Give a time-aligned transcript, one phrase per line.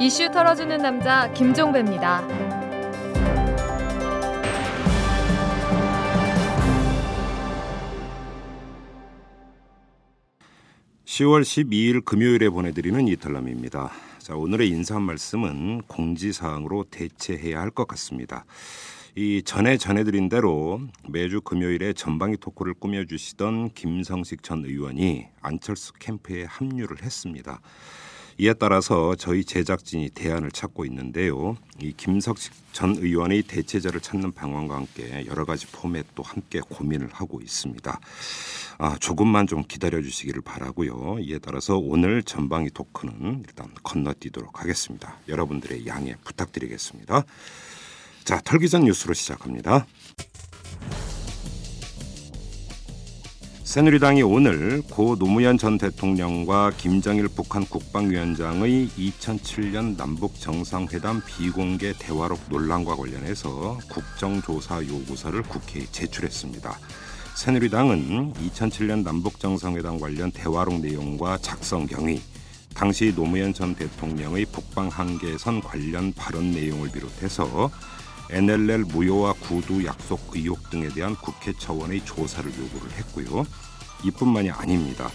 [0.00, 2.22] 이슈 털어주는 남자 김종배입니다.
[11.04, 13.90] 10월 12일 금요일에 보내드리는 이탈남입니다.
[14.18, 18.44] 자, 오늘의 인사 말씀은 공지사항으로 대체해야 할 것 같습니다.
[19.16, 27.02] 이 전에 전해드린 대로 매주 금요일에 전방위 토크를 꾸며주시던 김성식 전 의원이 안철수 캠프에 합류를
[27.02, 27.60] 했습니다.
[28.40, 31.56] 이에 따라서 저희 제작진이 대안을 찾고 있는데요.
[31.82, 38.00] 이 김석식 전 의원의 대체자를 찾는 방안과 함께 여러 가지 포맷도 함께 고민을 하고 있습니다.
[38.78, 41.16] 아, 조금만 좀 기다려 주시기를 바라고요.
[41.20, 45.16] 이에 따라서 오늘 전방위 토크는 일단 건너뛰도록 하겠습니다.
[45.26, 47.24] 여러분들의 양해 부탁드리겠습니다.
[48.22, 49.84] 자, 털기전 뉴스로 시작합니다.
[53.68, 62.96] 새누리당이 오늘 고 노무현 전 대통령과 김정일 북한 국방위원장의 2007년 남북 정상회담 비공개 대화록 논란과
[62.96, 66.78] 관련해서 국정조사 요구서를 국회에 제출했습니다.
[67.34, 72.22] 새누리당은 2007년 남북 정상회담 관련 대화록 내용과 작성 경위,
[72.72, 77.70] 당시 노무현 전 대통령의 북방 한계선 관련 발언 내용을 비롯해서
[78.30, 83.46] NLL 무효와 구두 약속 의혹 등에 대한 국회 차원의 조사를 요구를 했고요.
[84.04, 85.10] 이뿐만이 아닙니다.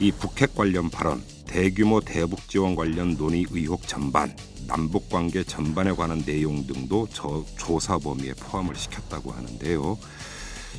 [0.00, 4.34] 이 북핵 관련 발언, 대규모 대북 지원 관련 논의 의혹 전반,
[4.66, 9.98] 남북 관계 전반에 관한 내용 등도 저 조사 범위에 포함을 시켰다고 하는데요.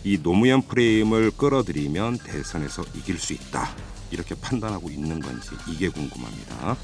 [0.03, 3.69] 이 노무현 프레임을 끌어들이면 대선에서 이길 수 있다.
[4.11, 6.77] 이렇게 판단하고 있는 건지 이게 궁금합니다.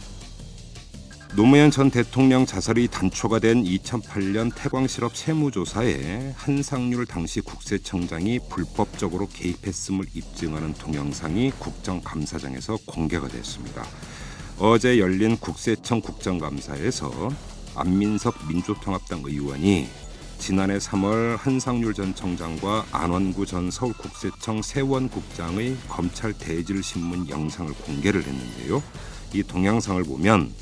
[1.35, 10.73] 노무현 전 대통령 자살이 단초가 된 2008년 태광실업 세무조사에 한상률 당시 국세청장이 불법적으로 개입했음을 입증하는
[10.75, 13.83] 동영상이 국정감사장에서 공개가 됐습니다.
[14.59, 17.29] 어제 열린 국세청 국정감사에서
[17.75, 19.89] 안민석 민주통합당 의원이
[20.37, 28.81] 지난해 3월 한상률 전 청장과 안원구 전 서울국세청 세원국장의 검찰 대질 신문 영상을 공개를 했는데요.
[29.33, 30.53] 이 동영상을 보면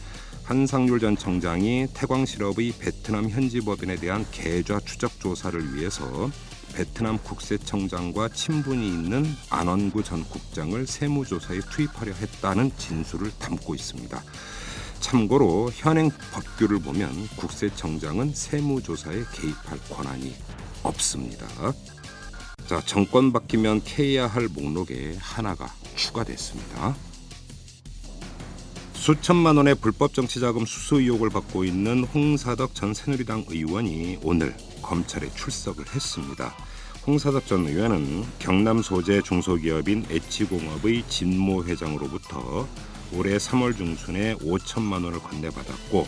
[0.44, 6.30] 한상률 전 청장이 태광실업의 베트남 현지 법인에 대한 계좌 추적 조사를 위해서
[6.76, 14.22] 베트남 국세청장과 친분이 있는 안원구 전 국장을 세무조사에 투입하려 했다는 진술을 담고 있습니다.
[15.00, 20.36] 참고로 현행 법규를 보면 국세청장은 세무조사에 개입할 권한이
[20.84, 21.48] 없습니다.
[22.68, 26.96] 자, 정권 바뀌면 캐야 할 목록에 하나가 추가됐습니다.
[29.04, 35.94] 수천만 원의 불법 정치자금 수수 의혹을 받고 있는 홍사덕 전 새누리당 의원이 오늘 검찰에 출석을
[35.94, 36.56] 했습니다.
[37.06, 42.66] 홍사덕 전 의원은 경남 소재 중소기업인 에치공업의 진모 회장으로부터
[43.14, 46.08] 올해 3월 중순에 5천만 원을 건네받았고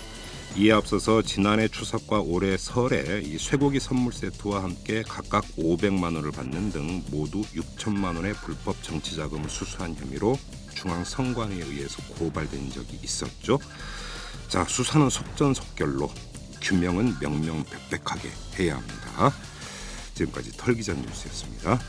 [0.56, 6.72] 이에 앞서서 지난해 추석과 올해 설에 이 쇠고기 선물 세트와 함께 각각 500만 원을 받는
[6.72, 10.38] 등 모두 6천만 원의 불법 정치자금을 수수한 혐의로
[10.76, 13.60] 중앙선관위에 의해서 고발된 적이 있었죠.
[14.48, 16.12] 자 수사는 속전속결로
[16.62, 19.34] 규명은 명명백백하게 해야 합니다.
[20.14, 21.80] 지금까지 털기전 뉴스였습니다.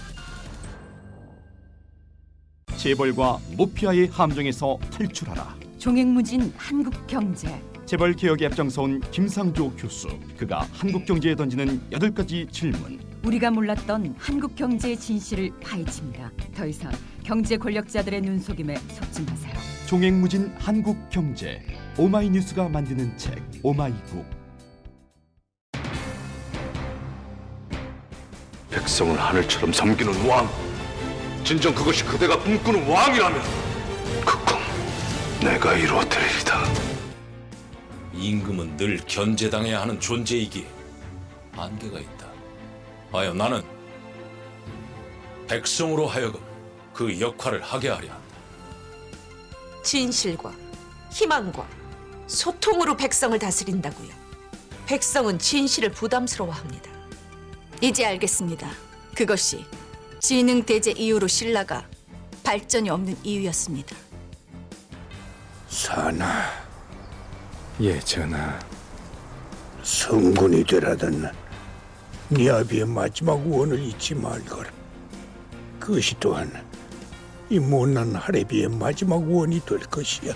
[2.76, 5.56] 재벌과 모피아의 함정에서 탈출하라.
[5.78, 7.60] 종횡무진 한국 경제.
[7.86, 10.08] 재벌 개혁에 앞장서온 김상조 교수.
[10.36, 12.98] 그가 한국 경제에 던지는 여덟 가지 질문.
[13.26, 16.31] 우리가 몰랐던 한국 경제의 진실을 파헤칩니다.
[16.54, 16.92] 더 이상
[17.25, 19.53] 경제 권력자들의 눈속임에 속지 마세요.
[19.87, 21.60] 종횡무진 한국 경제.
[21.98, 24.25] 오마이뉴스가 만드는 책 오마이북.
[28.70, 30.48] 백성을 하늘처럼 섬기는 왕.
[31.42, 33.41] 진정 그것이 그대가 꿈꾸는 왕이라면
[34.25, 34.56] 그 꿈
[35.41, 36.62] 내가 이루어드리리다.
[38.15, 40.65] 임금은 늘 견제당해야 하는 존재이기에
[41.53, 42.16] 한계가 있다.
[43.19, 43.62] 하여 나는
[45.49, 46.41] 백성으로 하여금
[46.93, 48.27] 그 역할을 하게 하려 한다.
[49.83, 50.53] 진실과
[51.13, 51.66] 희망과
[52.27, 54.09] 소통으로 백성을 다스린다고요.
[54.86, 56.91] 백성은 진실을 부담스러워합니다.
[57.80, 58.68] 이제 알겠습니다.
[59.15, 59.65] 그것이
[60.21, 61.86] 지능 대제 이후로 신라가
[62.42, 63.97] 발전이 없는 이유였습니다.
[65.69, 66.51] 사나
[67.80, 68.59] 예전아
[69.83, 71.30] 성군이 되라던
[72.28, 74.68] 네 아비의 마지막 원을 잊지 말거라
[75.78, 76.50] 그것이 또한
[77.48, 80.34] 이 못난 하레비의 마지막 원이 될 것이야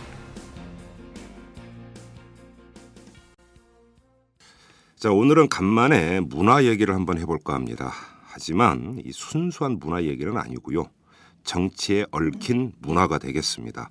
[4.95, 7.91] 자 오늘은 간만에 문화 얘기를 한번 해볼까 합니다.
[8.23, 10.85] 하지만 이 순수한 문화 얘기는 아니고요.
[11.43, 13.89] 정치에 얽힌 문화가 되겠습니다.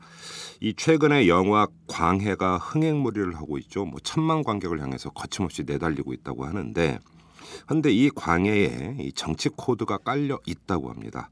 [0.62, 3.86] 이 최근에 영화 광해가 흥행몰이를 하고 있죠.
[3.86, 7.00] 뭐 천만 관객을 향해서 거침없이 내달리고 있다고 하는데
[7.66, 11.30] 그런데 이 광해에 이 정치 코드가 깔려 있다고 합니다.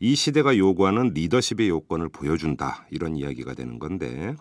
[0.00, 4.34] 이 시대가 요구하는 리더십의 요건을 보여준다 이런 이야기가 되는 건데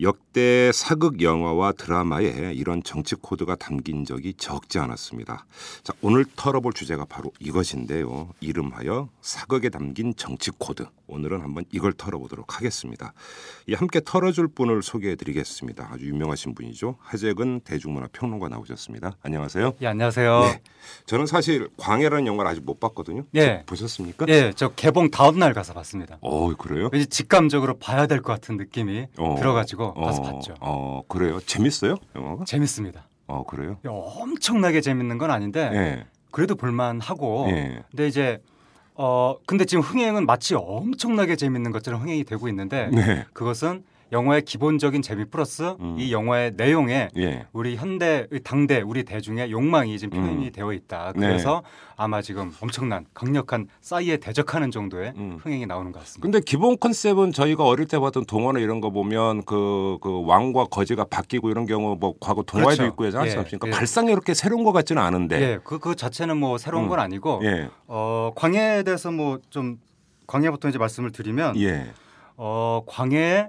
[0.00, 5.44] 역대 사극 영화와 드라마에 이런 정치 코드가 담긴 적이 적지 않았습니다.
[5.82, 8.28] 자, 오늘 털어볼 주제가 바로 이것인데요.
[8.38, 10.86] 이름하여 사극에 담긴 정치 코드.
[11.08, 13.12] 오늘은 한번 이걸 털어보도록 하겠습니다.
[13.66, 15.88] 이 함께 털어줄 분을 소개해드리겠습니다.
[15.90, 16.96] 아주 유명하신 분이죠.
[17.00, 19.16] 하재근 대중문화 평론가 나오셨습니다.
[19.22, 19.72] 안녕하세요.
[19.80, 20.40] 예, 안녕하세요.
[20.42, 20.60] 네.
[21.06, 23.24] 저는 사실 광해라는 영화를 아직 못 봤거든요.
[23.34, 23.64] 예.
[23.66, 24.26] 보셨습니까?
[24.28, 26.18] 예, 저 개봉 다음 날 가서 봤습니다.
[26.20, 26.88] 어, 그래요?
[26.92, 29.36] 왠지 직감적으로 봐야 될 것 같은 느낌이 어.
[29.38, 30.54] 들어가지고 가서 어, 봤죠.
[30.60, 31.40] 어, 그래요?
[31.40, 31.96] 재밌어요?
[32.14, 32.44] 영화가?
[32.44, 33.08] 재밌습니다.
[33.26, 33.78] 어, 그래요?
[33.86, 36.06] 야, 엄청나게 재밌는 건 아닌데 예.
[36.30, 37.46] 그래도 볼만하고.
[37.50, 37.82] 예.
[37.90, 38.42] 근데 이제
[38.94, 43.24] 어 근데 지금 흥행은 마치 엄청나게 재밌는 것처럼 흥행이 되고 있는데 네.
[43.32, 45.96] 그것은 영화의 기본적인 재미 플러스 음.
[45.98, 47.46] 이 영화의 내용에 예.
[47.52, 50.52] 우리 현대 당대 우리 대중의 욕망이 지금 표현이 음.
[50.52, 51.12] 되어 있다.
[51.14, 51.26] 네.
[51.26, 51.62] 그래서
[51.96, 55.38] 아마 지금 엄청난 강력한 싸이에 대적하는 정도의 음.
[55.42, 56.22] 흥행이 나오는 것 같습니다.
[56.22, 61.04] 근데 기본 컨셉은 저희가 어릴 때 봤던 동화나 이런 거 보면 그, 그 왕과 거지가
[61.04, 62.92] 바뀌고 이런 경우 뭐 과거 동화에도 그렇죠.
[62.92, 63.68] 있고 하지 예, 않습니까?
[63.68, 63.70] 예.
[63.70, 65.40] 발상이 이렇게 새로운 것 같지는 않은데.
[65.40, 66.88] 예, 그, 그 자체는 뭐 새로운 음.
[66.88, 67.68] 건 아니고 예.
[67.86, 69.78] 어, 광해에 대해서 뭐 좀
[70.28, 71.86] 광해부터 이제 말씀을 드리면 예.
[72.36, 73.48] 어, 광해에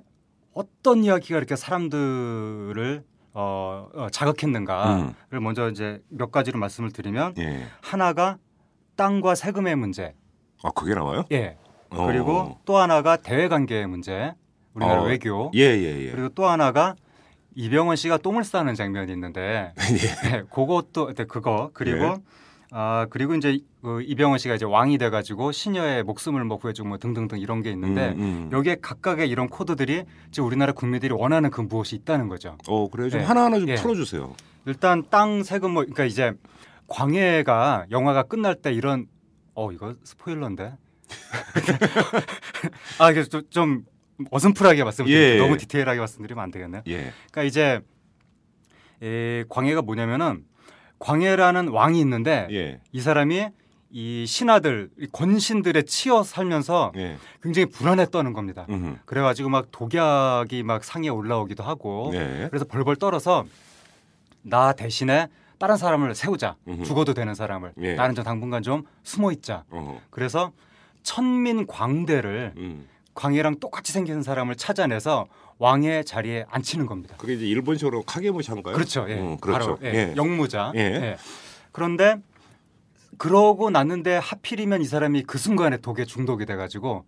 [0.59, 3.03] 어떤 이야기가 이렇게 사람들을
[3.33, 7.67] 어, 어, 자극했는가를 먼저 이제 몇 가지로 말씀을 드리면 예.
[7.81, 8.37] 하나가
[8.97, 10.15] 땅과 세금의 문제,
[10.61, 11.23] 아, 그게 나와요?
[11.31, 11.57] 예.
[11.91, 12.05] 어.
[12.07, 14.33] 그리고 또 하나가 대외 관계의 문제,
[14.73, 15.05] 우리나라 어.
[15.05, 16.11] 외교, 예, 예, 예.
[16.11, 16.93] 그리고 또 하나가
[17.55, 19.73] 이병헌 씨가 똥을 싸는 장면이 있는데
[20.25, 20.29] 예.
[20.29, 22.15] 네, 그것도 네, 그거 그리고 예.
[22.71, 27.39] 아 그리고 이제 그 이병헌 씨가 이제 왕이 돼가지고 시녀의 목숨을 뭐 구해주고 뭐 등등등
[27.39, 28.49] 이런 게 있는데 음, 음.
[28.51, 32.57] 여기에 각각의 이런 코드들이 지금 우리나라 국민들이 원하는 그 무엇이 있다는 거죠.
[32.67, 33.09] 어, 그래요.
[33.09, 33.23] 좀 예.
[33.23, 33.75] 하나하나 좀 예.
[33.75, 34.35] 풀어주세요.
[34.67, 36.33] 일단 땅 세금 뭐 그러니까 이제
[36.87, 39.07] 광해가 영화가 끝날 때 이런
[39.55, 40.73] 어 이거 스포일러인데
[42.99, 43.85] 아 이게 좀, 좀
[44.29, 45.37] 어슴푸하게 말씀드리면 예.
[45.37, 46.83] 너무 디테일하게 말씀드리면 안 되겠네요.
[46.87, 47.13] 예.
[47.31, 47.81] 그러니까 이제
[49.01, 50.43] 이 광해가 뭐냐면은
[50.99, 52.79] 광해라는 왕이 있는데 예.
[52.91, 53.47] 이 사람이
[53.91, 57.17] 이 신하들 이 권신들에 치여 살면서 예.
[57.41, 58.65] 굉장히 불안에 떠는 겁니다.
[58.69, 58.99] 음.
[59.05, 62.47] 그래가지고 막 독약이 막 상에 올라오기도 하고 예.
[62.49, 63.45] 그래서 벌벌 떨어서
[64.41, 66.83] 나 대신에 다른 사람을 세우자 음흠.
[66.83, 67.95] 죽어도 되는 사람을 예.
[67.95, 69.99] 나는 좀 당분간 좀 숨어 있자 어.
[70.09, 70.51] 그래서
[71.03, 72.87] 천민 광대를 음.
[73.15, 75.27] 광해랑 똑같이 생긴 사람을 찾아내서
[75.59, 77.15] 왕의 자리에 앉히는 겁니다.
[77.17, 78.73] 그게 이제 일본식으로 카게무샤인가요?
[78.73, 79.05] 그렇죠.
[79.09, 79.19] 예.
[79.19, 79.75] 음, 그렇죠.
[79.75, 79.93] 바로 예.
[79.93, 80.13] 예.
[80.15, 80.71] 영무자.
[80.75, 81.17] 예.
[81.71, 82.15] 그런데
[83.17, 87.05] 그러고 났는데 하필이면 이 사람이 그 순간에 독에 중독이 돼가지고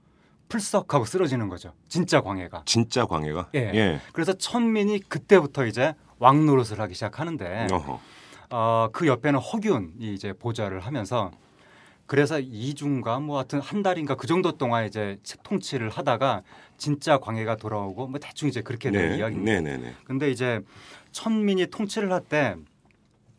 [0.49, 1.73] 풀썩하고 쓰러지는 거죠.
[1.87, 2.63] 진짜 광해가.
[2.65, 3.49] 진짜 광해가?
[3.55, 3.71] 예.
[3.73, 4.01] 예.
[4.11, 7.99] 그래서 천민이 그때부터 이제 왕 노릇을 하기 시작하는데 어허.
[8.49, 11.31] 어, 그 옆에는 허균이 이제 보좌를 하면서
[12.11, 16.41] 그래서 2주인가 뭐 하여튼 한 달인가 그 정도 동안 이제 통치를 하다가
[16.75, 19.17] 진짜 광해가 돌아오고 뭐 대충 이제 그렇게 된 네.
[19.17, 19.49] 이야기입니다.
[19.49, 19.95] 네, 네, 네.
[20.03, 20.59] 근데 이제
[21.13, 22.57] 천민이 통치를 할 때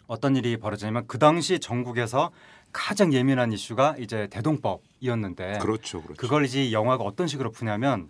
[0.07, 2.31] 어떤 일이 벌어지냐면 그 당시 전국에서
[2.73, 6.01] 가장 예민한 이슈가 이제 대동법이었는데 그렇죠.
[6.01, 6.19] 그렇죠.
[6.19, 8.09] 그걸 이제 이 영화가 어떤 식으로 푸냐면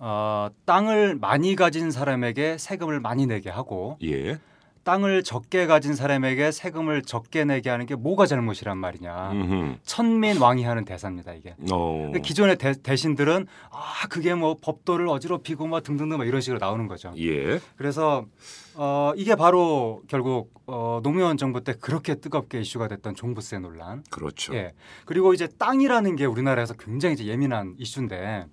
[0.00, 4.40] 어, 땅을 많이 가진 사람에게 세금을 많이 내게 하고 예.
[4.86, 9.32] 땅을 적게 가진 사람에게 세금을 적게 내게 하는 게 뭐가 잘못이란 말이냐.
[9.32, 9.78] 음흠.
[9.82, 11.56] 천민 왕이 하는 대사입니다 이게.
[11.72, 11.96] 어.
[11.96, 16.86] 그러니까 기존의 대, 대신들은 아 그게 뭐 법도를 어지럽히고 뭐 등등등 뭐 이런 식으로 나오는
[16.86, 17.12] 거죠.
[17.18, 17.58] 예.
[17.74, 18.26] 그래서
[18.76, 24.04] 어, 이게 바로 결국 어, 노무현 정부 때 그렇게 뜨겁게 이슈가 됐던 종부세 논란.
[24.08, 24.54] 그렇죠.
[24.54, 24.72] 예.
[25.04, 28.46] 그리고 이제 땅이라는 게 우리나라에서 굉장히 이제 예민한 이슈인데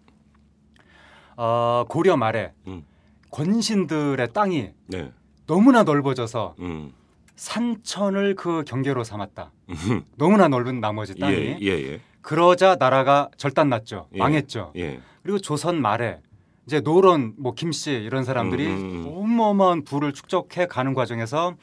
[1.37, 2.83] 어, 고려 말에 음.
[3.29, 5.11] 권신들의 땅이 네.
[5.45, 6.93] 너무나 넓어져서 음.
[7.35, 9.51] 산천을 그 경계로 삼았다.
[9.69, 10.01] 음흠.
[10.17, 11.35] 너무나 넓은 나머지 땅이.
[11.35, 12.01] 예, 예, 예.
[12.21, 14.07] 그러자 나라가 절단났죠.
[14.13, 14.17] 예.
[14.17, 14.73] 망했죠.
[14.77, 14.99] 예.
[15.23, 16.19] 그리고 조선 말에
[16.65, 19.11] 이제 노론, 뭐 김씨 이런 사람들이 음, 음.
[19.13, 21.55] 어마어마한 부를 축적해 가는 과정에서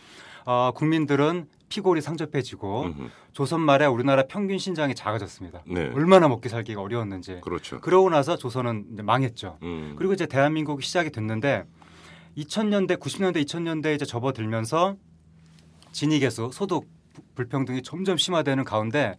[0.44, 3.08] 어, 국민들은 피골이 상접해지고 음흠.
[3.32, 5.62] 조선 말에 우리나라 평균 신장이 작아졌습니다.
[5.66, 5.90] 네.
[5.94, 7.38] 얼마나 먹기 살기가 어려웠는지.
[7.42, 7.80] 그렇죠.
[7.80, 9.58] 그러고 나서 조선은 망했죠.
[9.62, 9.94] 음.
[9.96, 11.64] 그리고 이제 대한민국이 시작이 됐는데
[12.36, 14.96] 2000년대, 90년대, 2000년대 이제 접어들면서
[15.92, 19.16] 진위계수, 소득 부- 불평등이 점점 심화되는 가운데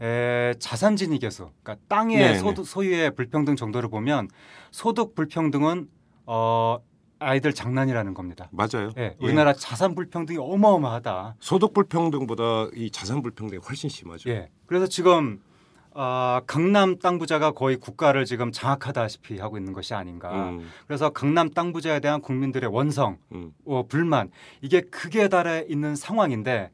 [0.00, 2.38] 에, 자산 진위계수, 그러니까 땅의 네네.
[2.38, 4.28] 소득, 소유의 불평등 정도를 보면
[4.70, 5.88] 소득 불평등은
[6.24, 6.78] 어,
[7.18, 8.48] 아이들 장난이라는 겁니다.
[8.50, 8.92] 맞아요.
[8.96, 11.36] 예, 우리나라 자산 불평등이 어마어마하다.
[11.38, 14.30] 소득 불평등보다 이 자산 불평등이 훨씬 심하죠.
[14.30, 14.48] 예.
[14.64, 15.42] 그래서 지금
[15.92, 20.50] 어, 강남 땅 부자가 거의 국가를 지금 장악하다시피 하고 있는 것이 아닌가.
[20.50, 23.52] 음, 그래서 강남 땅 부자에 대한 국민들의 원성, 음.
[23.64, 24.30] 어, 불만
[24.60, 26.70] 이게 극에 달해 있는 상황인데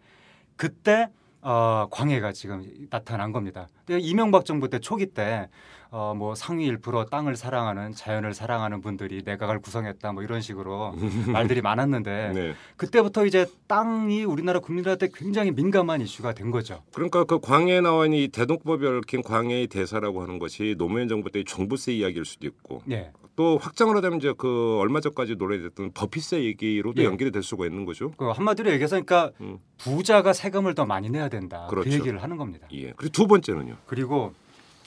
[0.56, 1.08] 그때
[1.40, 3.68] 어, 광해가 지금 나타난 겁니다.
[3.86, 5.48] 근데 이명박 정부 때 초기 때
[5.90, 10.94] 어, 뭐 상위 1% 땅을 사랑하는 자연을 사랑하는 분들이 내각을 구성했다 뭐 이런 식으로
[11.32, 12.54] 말들이 많았는데 네.
[12.76, 16.82] 그때부터 이제 땅이 우리나라 국민들한테 굉장히 민감한 이슈가 된 거죠.
[16.92, 21.44] 그러니까 그 광해에 나와 있는 이 대동법에 얽힌 광해의 대사라고 하는 것이 노무현 정부 때
[21.44, 23.12] 종부세 이야기일 수도 있고 예.
[23.36, 27.06] 또 확장을 하자면 이제 그 얼마 전까지 논의됐던 버피세 얘기로도 예.
[27.06, 28.10] 연결이 될 수가 있는 거죠.
[28.16, 29.58] 그 한마디로 얘기해서 그러니까 음.
[29.76, 31.66] 부자가 세금을 더 많이 내야 된다.
[31.68, 31.90] 그렇죠.
[31.90, 32.66] 그 얘기를 하는 겁니다.
[32.72, 32.92] 예.
[32.96, 33.75] 그리고 두 번째는요.
[33.86, 34.32] 그리고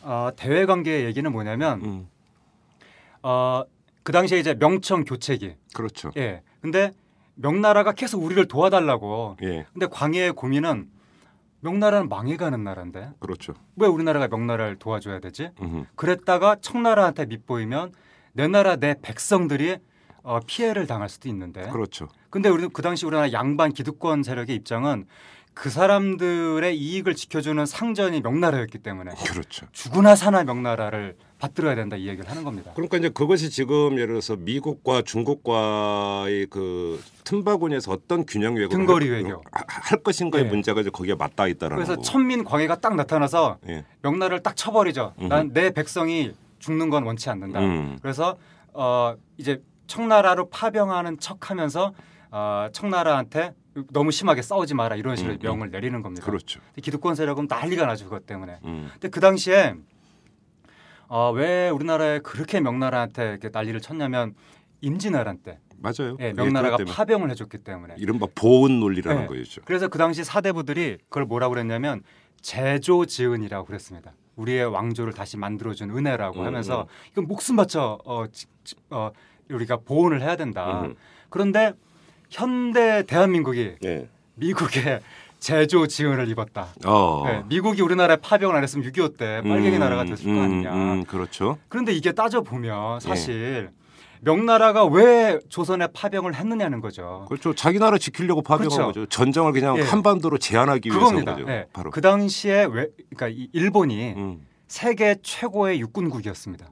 [0.04, 2.08] 어, 대외 관계의 얘기는 뭐냐면 음.
[3.22, 3.64] 어,
[4.04, 5.56] 그 당시에 이제 명청 교체기.
[5.74, 6.12] 그렇죠.
[6.18, 6.42] 예.
[6.62, 6.92] 근데
[7.36, 9.38] 명나라가 계속 우리를 도와달라고.
[9.44, 9.66] 예.
[9.74, 10.90] 근데 광해의 고민은
[11.62, 13.54] 명나라는 망해가는 나라인데 그렇죠.
[13.76, 15.52] 왜 우리나라가 명나라를 도와줘야 되지?
[15.62, 15.86] 음.
[15.96, 17.92] 그랬다가 청나라한테 밑보이면
[18.34, 19.78] 내 나라 내 백성들이
[20.24, 21.68] 어, 피해를 당할 수도 있는데.
[21.70, 22.08] 그렇죠.
[22.30, 25.06] 근데 우리 그 당시 우리나라 양반 기득권 세력의 입장은
[25.60, 29.66] 그 사람들의 이익을 지켜주는 상전이 명나라였기 때문에 그렇죠.
[29.74, 32.72] 죽으나 사나 명나라를 받들어야 된다 이 얘기를 하는 겁니다.
[32.76, 39.16] 그러니까 이제 그것이 지금 예를 들어서 미국과 중국과의 그 틈바구니에서 어떤 균형 외교를 등거리 할,
[39.24, 39.42] 외교.
[39.52, 40.50] 하- 할 것인가의 예.
[40.50, 42.02] 문제가 이제 거기에 맞닿아 있다라는 그래서 거.
[42.04, 43.84] 천민 광해가 딱 나타나서 예.
[44.02, 45.14] 명나라를 딱 쳐버리죠.
[45.30, 47.60] 난 내 백성이 죽는 건 원치 않는다.
[47.60, 47.98] 음.
[48.02, 48.38] 그래서
[48.74, 51.94] 어 이제 청나라로 파병하는 척하면서
[52.32, 53.54] 어 청나라한테
[53.92, 55.42] 너무 심하게 싸우지 마라 이런 식으로 음, 음.
[55.42, 56.26] 명을 내리는 겁니다.
[56.26, 56.60] 그렇죠.
[56.82, 58.60] 기득권 세력은 난리가 나죠 그것 때문에.
[58.66, 58.90] 음.
[58.94, 59.76] 근데 그 당시에
[61.08, 64.36] 어, 왜 우리나라에 그렇게 명나라한테 이렇게 난리를 쳤냐면
[64.82, 66.18] 임진왜란 때 맞아요.
[66.20, 67.96] 예, 그게 명나라가 파병을 해줬기 때문에.
[67.98, 69.28] 이른바 보은 논리라는 네.
[69.28, 69.62] 거였죠.
[69.66, 72.04] 그래서 그 당시 사대부들이 그걸 뭐라고 그랬냐면
[72.42, 74.14] 제조지은이라고 그랬습니다.
[74.36, 76.88] 우리의 왕조를 다시 만들어준 은혜라고 음, 하면서 음.
[77.12, 79.12] 이건 목숨 바쳐 어, 지- 지- 어,
[79.50, 80.82] 우리가 보온을 해야 된다.
[80.84, 80.96] 음.
[81.30, 81.74] 그런데
[82.30, 84.08] 현대 대한민국이 예.
[84.36, 85.02] 미국의
[85.40, 86.68] 제조 지은을 입었다.
[86.86, 87.24] 어.
[87.26, 90.74] 네, 미국이 우리나라에 파병을 안 했으면 6.25 때 빨갱이 음, 나라가 됐을 거 음, 아니냐.
[90.74, 91.58] 음, 그렇죠.
[91.70, 93.70] 그런데 이게 따져 보면 사실
[94.22, 97.26] 명나라가 왜 조선에 파병을 했느냐는 거죠.
[97.30, 97.56] 그렇죠.
[97.56, 98.88] 자기 나라 지키려고 파병한 그렇죠.
[98.88, 99.06] 거죠.
[99.06, 99.82] 전쟁을 그냥 예.
[99.82, 101.36] 한반도로 제한하기 위해서 그겁니다.
[101.36, 101.50] 거죠.
[101.50, 101.66] 예.
[101.72, 101.90] 바로.
[101.90, 104.46] 그 당시에 왜 그러니까 이 일본이 음.
[104.68, 106.68] 세계 최고의 육군국이었습니다.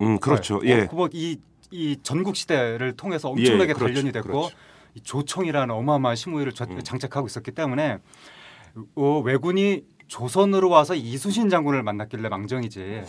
[0.00, 0.60] 음, 그렇죠.
[0.60, 0.70] 네.
[0.70, 0.80] 예.
[0.82, 1.36] 어, 그뭐 이,
[1.70, 4.56] 이 전국 시대를 통해서 엄청나게 예, 그렇죠, 단련이 됐고 그렇죠.
[4.94, 6.80] 이 조총이라는 어마어마한 심우위를 저- 음.
[6.82, 7.98] 장착하고 있었기 때문에
[8.94, 13.02] 어, 왜군이 조선으로 와서 이순신 장군을 만났길래 망정이지.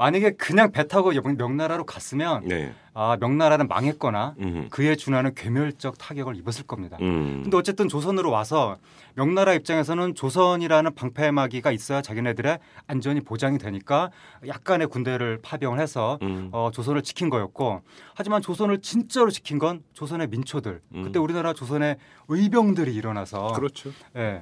[0.00, 2.72] 만약에 그냥 배 타고 명- 명나라로 갔으면 네.
[2.94, 4.68] 아 명나라는 망했거나 음.
[4.70, 6.96] 그에 준하는 괴멸적 타격을 입었을 겁니다.
[7.02, 7.40] 음.
[7.42, 8.78] 근데 어쨌든 조선으로 와서
[9.14, 14.10] 명나라 입장에서는 조선이라는 방패막이가 있어야 자기네들의 안전이 보장이 되니까
[14.46, 16.48] 약간의 군대를 파병을 해서 음.
[16.52, 17.82] 어, 조선을 지킨 거였고
[18.14, 21.02] 하지만 조선을 진짜로 지킨 건 조선의 민초들 음.
[21.02, 21.96] 그때 우리나라 조선의
[22.28, 23.90] 의병들이 일어나서 그렇죠.
[24.16, 24.40] 예.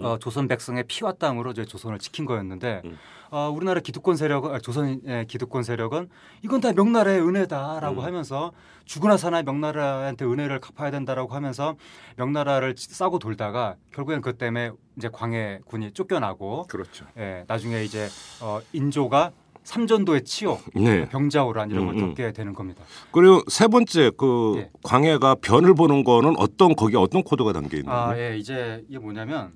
[0.00, 2.98] 어, 조선 백성의 피와 땀으로 이제 조선을 지킨 거였는데 음.
[3.30, 6.08] 어, 우리나라 기득권 세력은 아, 조선의 기득권 세력은
[6.42, 8.04] 이건 다 명나라의 은혜다라고 음.
[8.04, 8.52] 하면서
[8.84, 11.76] 죽으나 사나 명나라한테 은혜를 갚아야 된다라고 하면서
[12.16, 17.06] 명나라를 치- 싸고 돌다가 결국엔 그 때문에 이제 광해군이 쫓겨나고 그렇죠.
[17.18, 18.08] 예, 나중에 이제
[18.40, 19.32] 어, 인조가
[19.64, 21.08] 삼전도의 치욕 네.
[21.08, 22.08] 병자호란 이런 걸 음, 음.
[22.08, 22.82] 겪게 되는 겁니다.
[23.12, 24.70] 그리고 세 번째 그 예.
[24.82, 28.18] 광해가 변을 보는 거는 어떤 거기에 어떤 코드가 담겨 있는 아?
[28.18, 29.52] 예, 이제 이게 뭐냐면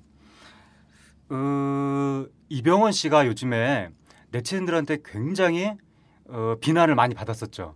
[1.29, 3.89] 어, 이병헌 씨가 요즘에
[4.31, 5.71] 네티즌들한테 굉장히
[6.29, 7.73] 어, 비난을 많이 받았었죠.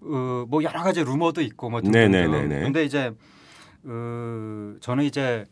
[0.00, 1.92] 어, 뭐 여러 가지 루머도 있고 뭐 등등.
[2.62, 3.12] 근데 이제
[3.84, 5.44] 어, 저는 이제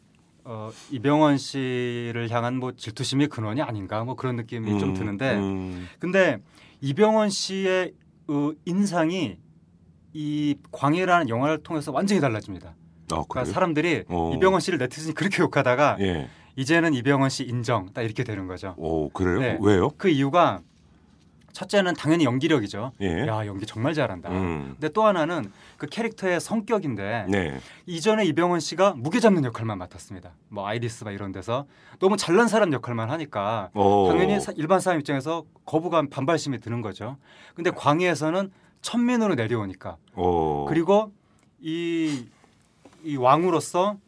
[0.45, 5.89] 어, 이병헌 씨를 향한 뭐 질투심의 근원이 아닌가 뭐 그런 느낌이 좀 음, 드는데 음.
[5.99, 6.39] 근데
[6.81, 7.93] 이병헌 씨의
[8.29, 9.39] 어, 인상이
[10.15, 12.75] 이 광해라는 영화를 통해서 완전히 달라집니다.
[13.13, 13.53] 어, 그러니까?
[13.53, 14.33] 사람들이 어.
[14.35, 16.29] 이병헌 씨를 네티즌이 그렇게 욕하다가 예.
[16.57, 18.75] 이제는 이병헌 씨 인정 딱 이렇게 되는 거죠.
[18.77, 19.39] 오, 그래요?
[19.41, 19.59] 네.
[19.61, 19.91] 왜요?
[19.97, 20.61] 그 이유가
[21.53, 22.93] 첫째는 당연히 연기력이죠.
[23.03, 23.27] 예.
[23.27, 24.31] 야 연기 정말 잘한다.
[24.31, 24.71] 음.
[24.73, 27.61] 근데 또 하나는 그 캐릭터의 성격인데 네.
[27.85, 30.31] 이전에 이병헌 씨가 무게 잡는 역할만 맡았습니다.
[30.49, 31.67] 뭐 아이리스 막 이런 데서
[31.99, 34.09] 너무 잘난 사람 역할만 하니까 오.
[34.09, 37.19] 당연히 사- 일반 사람 입장에서 거부감 반발심이 드는 거죠.
[37.55, 40.65] 근데 광해에서는 천민으로 내려오니까 오.
[40.67, 41.13] 그리고
[41.61, 42.25] 이,
[43.05, 43.99] 이 왕으로서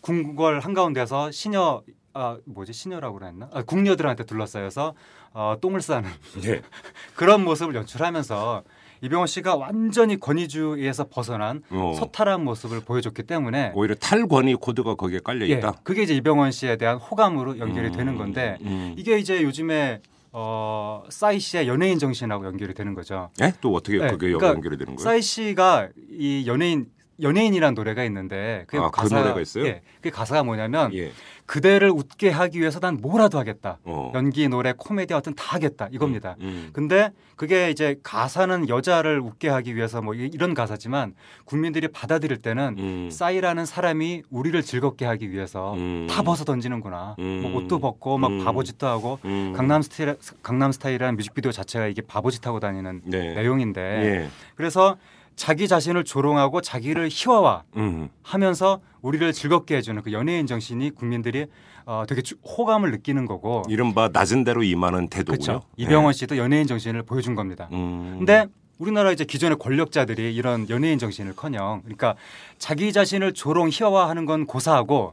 [0.00, 1.82] 궁궐 한가운데서 시녀
[2.14, 4.94] 아 뭐지 시녀라고 그랬나 아, 궁녀들한테 둘러싸여서
[5.32, 6.10] 어, 똥을 싸는
[6.42, 6.62] 네.
[7.14, 8.64] 그런 모습을 연출하면서
[9.00, 11.94] 이병헌 씨가 완전히 권위주의에서 벗어난 어.
[11.96, 15.72] 소탈한 모습을 보여줬기 때문에 오히려 탈권위 코드가 거기에 깔려 예, 있다.
[15.84, 18.94] 그게 이제 이병헌 씨에 대한 호감으로 연결이 음, 되는 건데 음.
[18.98, 20.00] 이게 이제 요즘에
[20.32, 23.30] 어, 싸이 씨의 연예인 정신하고 연결이 되는 거죠.
[23.40, 23.52] 예?
[23.60, 25.04] 또 어떻게 네, 그게 그러니까 연결이 되는 거예요?
[25.04, 26.86] 싸이 씨가 이 연예인
[27.20, 29.66] 연예인이라는 노래가 있는데 그 아, 그 가사, 노래가 있어요?
[29.66, 31.10] 예, 그 가사가 뭐냐면 예.
[31.46, 33.78] 그대를 웃게 하기 위해서 난 뭐라도 하겠다.
[33.84, 34.12] 어.
[34.14, 36.36] 연기, 노래, 코미디 어떤 다 하겠다 이겁니다.
[36.40, 36.70] 음.
[36.72, 42.76] 근데 그게 이제 가사는 여자를 웃게 하기 위해서 뭐 이- 이런 가사지만 국민들이 받아들일 때는
[42.78, 43.08] 음.
[43.10, 46.06] 싸이라는 사람이 우리를 즐겁게 하기 위해서 음.
[46.10, 47.16] 다 벗어 던지는구나.
[47.18, 47.40] 음.
[47.42, 48.44] 뭐 옷도 벗고 막 음.
[48.44, 49.54] 바보짓도 하고 음.
[49.56, 53.34] 강남 스타일 강남 스타일이라는 뮤직비디오 자체가 이게 바보짓 하고 다니는 네.
[53.34, 54.28] 내용인데 예.
[54.54, 54.96] 그래서
[55.38, 58.08] 자기 자신을 조롱하고 자기를 희화화 음.
[58.22, 61.46] 하면서 우리를 즐겁게 해주는 그 연예인 정신이 국민들이
[61.86, 65.38] 어, 되게 주- 호감을 느끼는 거고 이른바 낮은 대로 임하는 태도군요.
[65.38, 65.62] 그렇죠.
[65.76, 67.68] 이병헌 씨도 연예인 정신을 보여준 겁니다.
[67.70, 67.76] 네.
[67.76, 68.16] 음.
[68.18, 68.46] 근데
[68.78, 72.16] 우리나라 이제 기존의 권력자들이 이런 연예인 정신을커녕 그러니까
[72.58, 75.12] 자기 자신을 조롱 희화화하는 건 고사하고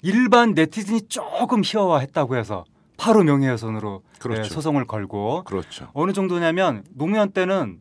[0.00, 2.64] 일반 네티즌이 조금 희화화했다고 해서
[2.96, 4.40] 바로 명예훼손으로 그렇죠.
[4.42, 5.88] 예, 소송을 걸고 그렇죠.
[5.92, 7.78] 어느 정도냐면 노무현 때는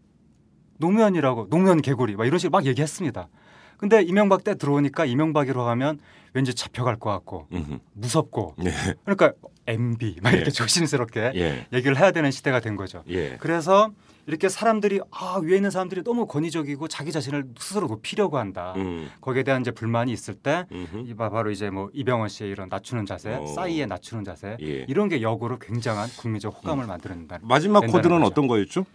[0.82, 3.30] 노무현이라고 노무현 개구리 막 이런 식으로 막 얘기했습니다.
[3.78, 6.00] 근데 이명박 때 들어오니까 이명박이라고 하면
[6.34, 7.80] 왠지 잡혀갈 것 같고 음흠.
[7.94, 8.72] 무섭고 예.
[9.06, 9.32] 그러니까
[9.68, 10.52] MB 막 이렇게 예.
[10.52, 11.66] 조심스럽게 예.
[11.74, 13.04] 얘기를 해야 되는 시대가 된 거죠.
[13.10, 13.38] 예.
[13.40, 13.90] 그래서
[14.28, 18.74] 이렇게 사람들이 아 위에 있는 사람들이 너무 권위적이고 자기 자신을 스스로 높이려고 한다.
[18.78, 19.10] 음.
[19.20, 21.16] 거기에 대한 이제 불만이 있을 때 음흠.
[21.16, 23.46] 바- 바로 이제 뭐 이병헌 씨의 이런 낮추는 자세, 어.
[23.48, 24.86] 싸이의 낮추는 자세 예.
[24.88, 27.40] 이런 게 역으로 굉장한 국민적 호감을 만들어낸다.
[27.42, 28.26] 마지막 코드는 거죠.
[28.26, 28.86] 어떤 거였죠?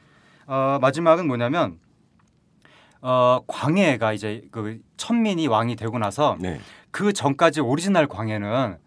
[0.46, 1.78] 어, 마지막은 뭐냐면
[3.00, 6.60] 어, 광해가 이제 그 천민이 왕이 되고 나서 네.
[6.90, 8.78] 그 전까지 오리지널 광해는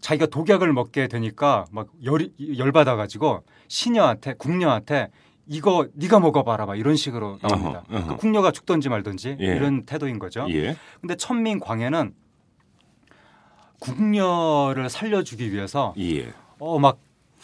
[0.00, 5.10] 자기가 독약을 먹게 되니까 막 열이 열받아 가지고 시녀한테 궁녀한테
[5.46, 7.84] 이거 네가 먹어봐라 막 이런 식으로 나옵니다.
[7.88, 8.08] 어허, 어허.
[8.08, 9.44] 그 궁녀가 죽던지 말던지 예.
[9.44, 10.46] 이런 태도인 거죠.
[10.50, 10.76] 예.
[11.00, 12.14] 근데 천민 광해는
[13.80, 16.32] 궁녀를 살려주기 위해서 예.
[16.58, 16.98] 어막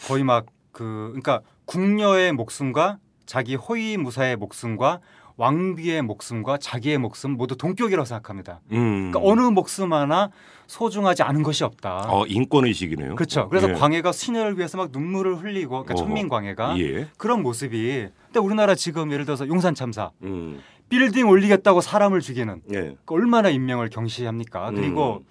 [0.07, 0.45] 거의 막
[0.79, 5.01] 그 그러니까 궁녀의 목숨과 자기 호위 무사의 목숨과
[5.37, 8.59] 왕비의 목숨과 자기의 목숨 모두 동격이라고 생각합니다.
[8.71, 9.11] 음.
[9.11, 10.31] 그러니까 어느 목숨 하나
[10.65, 12.07] 소중하지 않은 것이 없다.
[12.09, 13.13] 어, 인권 의식이네요.
[13.13, 13.47] 그렇죠.
[13.47, 13.73] 그래서 예.
[13.73, 15.93] 광해가 시녀를 위해서 막 눈물을 흘리고 그러니까.
[15.93, 17.07] 천민 광해가 예.
[17.17, 20.59] 그런 모습이 근데 우리나라 지금 예를 들어서 용산 참사 음.
[20.89, 22.95] 빌딩 올리겠다고 사람을 죽이는 예.
[23.05, 24.71] 그 얼마나 인명을 경시합니까?
[24.71, 25.25] 그리고 음.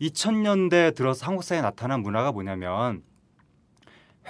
[0.00, 3.02] 2000년대 들어서 한국 사회에 나타난 문화가 뭐냐면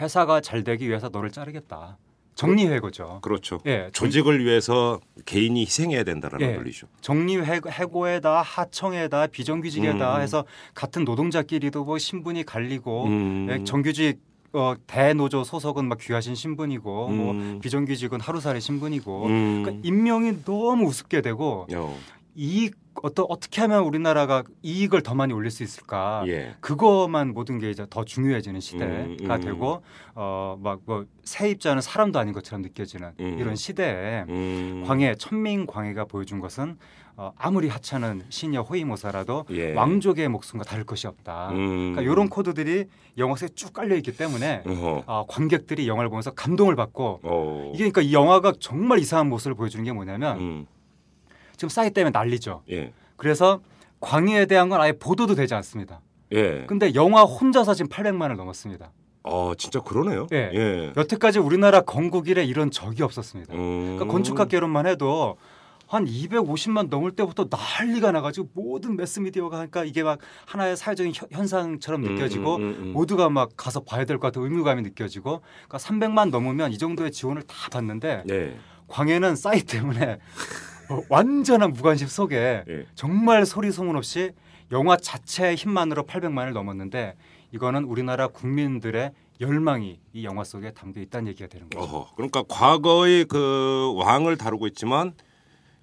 [0.00, 1.96] 회사가 잘 되기 위해서 너를 자르겠다.
[2.34, 3.20] 정리해고죠.
[3.22, 3.60] 그렇죠.
[3.66, 6.52] 예, 조직을 위해서 개인이 희생해야 된다라는 예.
[6.54, 6.86] 논리죠.
[7.00, 10.20] 정리해고에다 하청에다 비정규직에다 음.
[10.20, 10.44] 해서
[10.74, 13.48] 같은 노동자끼리도 뭐 신분이 갈리고 음.
[13.50, 14.20] 예, 정규직
[14.52, 17.16] 어, 대노조 소속은 막 귀하신 신분이고 음.
[17.16, 19.62] 뭐 비정규직은 하루살이 신분이고 음.
[19.62, 21.98] 그러니까 인명이 너무 우습게 되고 어.
[22.34, 26.24] 이익 어떤 어떻게 하면 우리나라가 이익을 더 많이 올릴 수 있을까?
[26.26, 26.54] 예.
[26.60, 29.40] 그거만 모든 게 이제 더 중요해지는 시대가 음, 음.
[29.40, 29.82] 되고
[30.14, 33.36] 어막 뭐 세입자는 사람도 아닌 것처럼 느껴지는 음.
[33.38, 34.84] 이런 시대에 음.
[34.86, 36.76] 광해 천민 광해가 보여준 것은
[37.16, 39.72] 어, 아무리 하찮은 시녀 호위모사라도 예.
[39.72, 41.50] 왕족의 목숨과 다를 것이 없다.
[41.50, 41.92] 음.
[41.94, 42.86] 그러니까 이런 코드들이
[43.18, 45.04] 영화 속에 쭉 깔려 있기 때문에 어허.
[45.06, 47.70] 어, 관객들이 영화를 보면서 감동을 받고 어.
[47.74, 50.66] 이게 그러니까 이 영화가 정말 이상한 모습을 보여주는 게 뭐냐면 음.
[51.56, 52.62] 지금 싸이 때문에 난리죠.
[52.70, 52.92] 예.
[53.16, 53.60] 그래서
[54.00, 56.00] 광해에 대한 건 아예 보도도 되지 않습니다.
[56.32, 56.64] 예.
[56.66, 58.90] 근데 영화 혼자서 지금 800만을 넘었습니다.
[59.22, 60.26] 어, 진짜 그러네요.
[60.32, 60.50] 예.
[60.52, 60.92] 예.
[60.96, 63.54] 여태까지 우리나라 건국 이래 이런 적이 없었습니다.
[63.54, 63.94] 음.
[63.96, 65.36] 그러니까 건축학개론만 해도
[65.86, 72.04] 한 250만 넘을 때부터 난리가 나가지고 모든 매스미디어가 하니까 이게 막 하나의 사회적인 현- 현상처럼
[72.04, 72.92] 음, 느껴지고 음, 음, 음.
[72.92, 77.42] 모두가 막 가서 봐야 될 것 같은 의무감이 느껴지고 그러니까 300만 넘으면 이 정도의 지원을
[77.42, 78.56] 다 받는데 예.
[78.88, 80.16] 광해는 싸이 때문에 어,
[81.08, 82.86] 완전한 무관심 속에 예.
[82.94, 84.32] 정말 소리 소문 없이
[84.72, 87.14] 영화 자체의 힘만으로 800만을 넘었는데
[87.52, 91.84] 이거는 우리나라 국민들의 열망이 이 영화 속에 담겨 있다는 얘기가 되는 거죠.
[91.84, 92.14] 어허.
[92.16, 95.12] 그러니까 과거의 그 왕을 다루고 있지만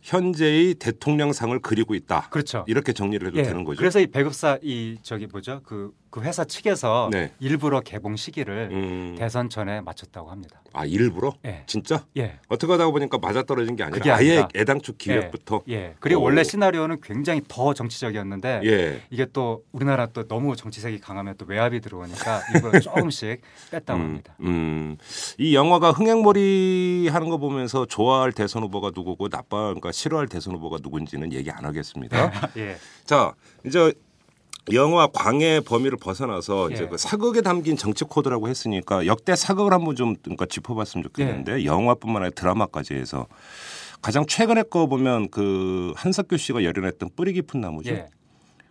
[0.01, 2.27] 현재의 대통령상을 그리고 있다.
[2.29, 2.65] 그렇죠.
[2.67, 3.77] 이렇게 정리를 해도 예, 되는 거죠.
[3.77, 7.31] 그래서 이 배급사 이 저기 뭐죠 그, 그 회사 측에서 네.
[7.39, 9.15] 일부러 개봉 시기를 음.
[9.17, 10.61] 대선 전에 맞췄다고 합니다.
[10.73, 11.33] 아 일부러?
[11.45, 11.63] 예.
[11.67, 12.05] 진짜?
[12.17, 12.37] 예.
[12.49, 14.45] 어떻게 하다 보니까 맞아 떨어진 게 아니라 아예.
[14.53, 15.63] 애당초 기획부터.
[15.69, 15.73] 예.
[15.73, 15.95] 예.
[16.01, 16.25] 그리고 오.
[16.25, 19.01] 원래 시나리오는 굉장히 더 정치적이었는데 예.
[19.09, 24.35] 이게 또 우리나라 또 너무 정치색이 강하면 또 외압이 들어오니까 일부러 조금씩 뺐다고 음, 합니다.
[24.41, 24.97] 음.
[25.37, 30.79] 이 영화가 흥행몰이 하는 거 보면서 좋아할 대선 후보가 누구고 나빠 그러니까 싫어할 대선 후보가
[30.81, 32.31] 누군지는 얘기 안 하겠습니다.
[32.57, 32.75] 예.
[33.05, 33.33] 자,
[33.65, 33.93] 이제
[34.71, 36.87] 영화 광의 범위를 벗어나서 이제 예.
[36.87, 41.65] 그 사극에 담긴 정치 코드라고 했으니까 역대 사극을 한번 좀 그러니까 짚어봤으면 좋겠는데 예.
[41.65, 43.27] 영화뿐만 아니라 드라마까지 해서
[44.01, 47.91] 가장 최근에 거 보면 그 한석규 씨가 열연했던 뿌리 깊은 나무죠.
[47.91, 48.05] 예.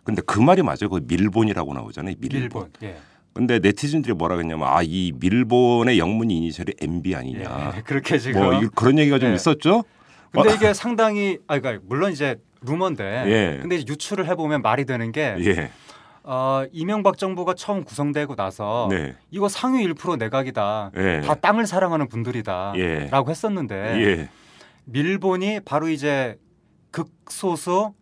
[0.03, 0.89] 근데 그 말이 맞아요.
[0.89, 2.15] 그 밀본이라고 나오잖아요.
[2.19, 2.41] 밀본.
[2.41, 2.69] 일본.
[2.83, 2.97] 예.
[3.33, 7.73] 근데 네티즌들이 뭐라 그랬냐면 아 이 밀본의 영문 이니셜이 MB 아니냐.
[7.77, 7.81] 예.
[7.85, 8.41] 그렇게 지금.
[8.41, 9.35] 뭐 이- 그런 얘기가 좀 예.
[9.35, 9.83] 있었죠.
[10.31, 13.59] 근데 어, 이게 상당히 아 그러니까 물론 이제 루머인데 예.
[13.61, 15.71] 근데 이제 유출을 해보면 말이 되는 게 예.
[16.23, 19.15] 어, 이명박 정부가 처음 구성되고 나서 네.
[19.31, 20.91] 이거 상위 1% 내각이다.
[20.95, 21.21] 예.
[21.21, 22.73] 다 땅을 사랑하는 분들이다.
[22.77, 23.07] 예.
[23.09, 24.29] 라고 했었는데 예.
[24.85, 26.37] 밀본이 바로 이제
[26.91, 27.93] 극소수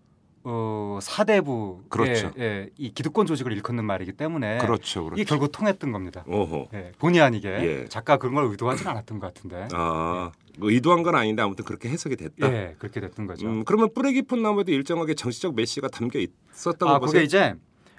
[0.43, 2.31] 어, 사대부 그렇죠.
[2.39, 5.03] 예, 이 기득권 조직을 일컫는 말이기 때문에 그렇죠.
[5.03, 5.15] 그렇죠.
[5.21, 6.23] 이게 결국 통했던 겁니다.
[6.27, 6.69] 오호.
[6.73, 7.85] 예, 본의 아니게 예.
[7.89, 12.15] 작가 그런 걸 의도하진 않았던 것 같은데 아, 뭐 의도한 건 아닌데 아무튼 그렇게 해석이
[12.15, 12.51] 됐다.
[12.53, 13.47] 예, 그렇게 됐던 거죠.
[13.47, 17.13] 음, 그러면 뿌리 깊은 나무에도 일정하게 정치적 메시가 담겨 있었다고 아, 보세요.
[17.13, 17.55] 그게 이제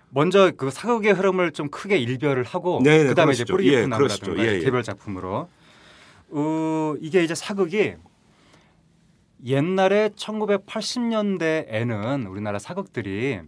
[0.09, 3.53] 먼저 그 사극의 흐름을 좀 크게 일별을 하고 네, 네, 그다음에 이제 그러시죠.
[3.55, 4.43] 뿌리 깊은 예, 나무라든가.
[4.45, 4.61] 예, 예.
[4.61, 5.49] 개별 작품으로
[6.31, 7.95] 어, 이게 이제 사극이
[9.45, 13.41] 옛날에 1980년대에는 우리나라 사극들이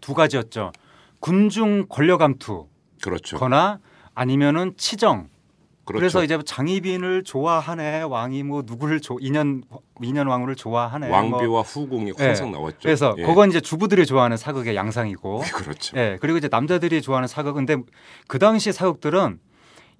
[0.00, 0.72] 두 가지였죠.
[1.20, 2.66] 군중 권력암투
[3.02, 3.38] 그렇죠.
[3.38, 3.78] 거나
[4.14, 5.28] 아니면은 치정
[5.84, 6.00] 그렇죠.
[6.00, 9.62] 그래서 이제 장희빈을 좋아하네 왕이 뭐 누구를 조, 인연
[10.02, 11.16] 인연 왕후를 좋아하네 뭐.
[11.16, 12.24] 왕비와 후궁이 예.
[12.24, 12.78] 항상 나왔죠.
[12.82, 13.22] 그래서 예.
[13.22, 15.98] 그건 이제 주부들이 좋아하는 사극의 양상이고 그렇죠.
[15.98, 17.76] 예 그리고 이제 남자들이 좋아하는 사극 근데
[18.28, 19.40] 그 당시 사극들은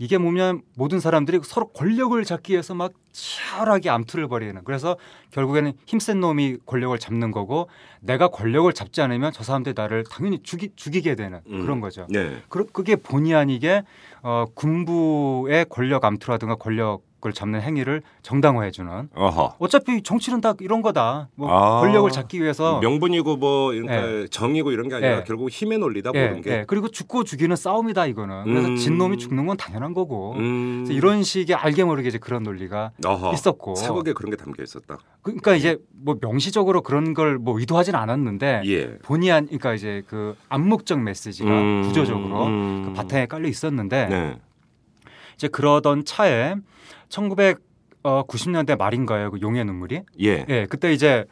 [0.00, 4.96] 이게 보면 모든 사람들이 서로 권력을 잡기 위해서 막 치열하게 암투를 벌이는 그래서
[5.30, 7.68] 결국에는 힘센 놈이 권력을 잡는 거고
[8.00, 11.60] 내가 권력을 잡지 않으면 저 사람들이 나를 당연히 죽이, 죽이게 되는 음.
[11.60, 12.06] 그런 거죠.
[12.08, 12.38] 네.
[12.48, 13.82] 그, 그게 본의 아니게
[14.22, 19.56] 어, 군부의 권력 암투라든가 권력 을 잡는 행위를 정당화해주는 어허.
[19.58, 21.28] 어차피 정치는 다 이런 거다.
[21.34, 21.80] 뭐 아.
[21.80, 25.24] 권력을 잡기 위해서 명분이고 뭐 그러니까 정이고 이런 게 아니라 예.
[25.26, 26.50] 결국 힘의 논리다 예, 보는 게.
[26.50, 26.64] 예.
[26.66, 28.44] 그리고 죽고 죽이는 싸움이다 이거는.
[28.44, 28.76] 그래서 음.
[28.76, 30.32] 진 놈이 죽는 건 당연한 거고.
[30.36, 30.84] 음.
[30.84, 33.32] 그래서 이런 식의 알게 모르게 이제 그런 논리가 어허.
[33.34, 33.74] 있었고.
[33.74, 34.98] 사극에 그런 게 담겨 있었다.
[35.22, 38.98] 그러니까 이제 뭐 명시적으로 그런 걸 뭐 의도하진 않았는데 예.
[39.02, 41.82] 본의 아니 그러니까 이제 그 암묵적 메시지가 음.
[41.84, 42.82] 구조적으로 음.
[42.86, 44.36] 그 바탕에 깔려 있었는데 네.
[45.40, 46.54] 이제 그러던 차에
[47.08, 49.30] 1990년대 말인가요?
[49.30, 50.02] 그 용의 눈물이?
[50.20, 50.44] 예.
[50.48, 51.24] 예, 그때 이제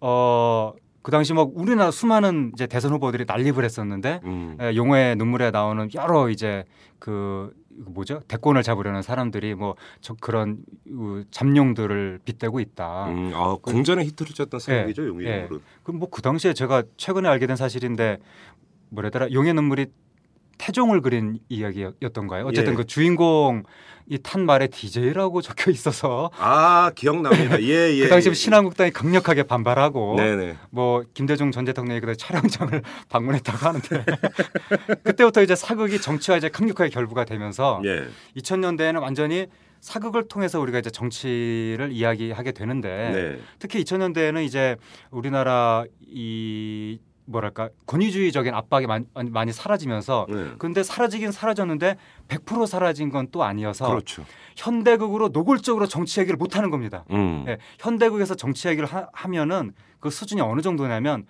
[0.00, 0.72] 어.
[1.02, 4.56] 그 당시 뭐 우리나라 수많은 이제 대선 후보들이 난립을 했었는데 음.
[4.60, 6.62] 예, 용의 눈물에 나오는 여러 이제
[7.00, 10.58] 그 이거 뭐죠 대권을 잡으려는 사람들이 뭐 저 그런
[10.92, 13.06] 어, 잠룡들을 빗대고 있다.
[13.08, 15.36] 음, 아, 공전의 히트를 쳤던 사극이죠, 용의 예.
[15.40, 15.60] 눈물은.
[15.82, 18.18] 그럼 뭐 그 당시에 제가 최근에 알게 된 사실인데
[18.90, 19.86] 뭐래더라 용의 눈물이
[20.62, 22.46] 태종을 그린 이야기였던가요?
[22.46, 22.76] 어쨌든 예.
[22.76, 23.64] 그 주인공
[24.06, 27.60] 이탄 말에 DJ라고 적혀 있어서 아, 기억납니다.
[27.62, 28.02] 예, 예.
[28.04, 28.34] 그 당시 예.
[28.34, 30.56] 신한국당이 강력하게 반발하고 네네.
[30.70, 34.04] 뭐 김대중 전 대통령이 그때 촬영장을 방문했다고 하는데
[35.02, 38.06] 그때부터 이제 사극이 정치와 이제 강력하게 결부가 되면서 예.
[38.36, 39.48] 2000년대에는 완전히
[39.80, 43.38] 사극을 통해서 우리가 이제 정치를 이야기하게 되는데 네.
[43.58, 44.76] 특히 2000년대에는 이제
[45.10, 50.50] 우리나라 이 뭐랄까 권위주의적인 압박이 많이, 많이 사라지면서 네.
[50.58, 51.96] 근데 사라지긴 사라졌는데
[52.28, 54.24] 100% 사라진 건 또 아니어서 그렇죠.
[54.56, 57.04] 현대극으로 노골적으로 정치 얘기를 못 하는 겁니다.
[57.12, 57.44] 음.
[57.48, 61.24] 예, 현대극에서 정치 얘기를 하, 하면은 그 수준이 어느 정도냐면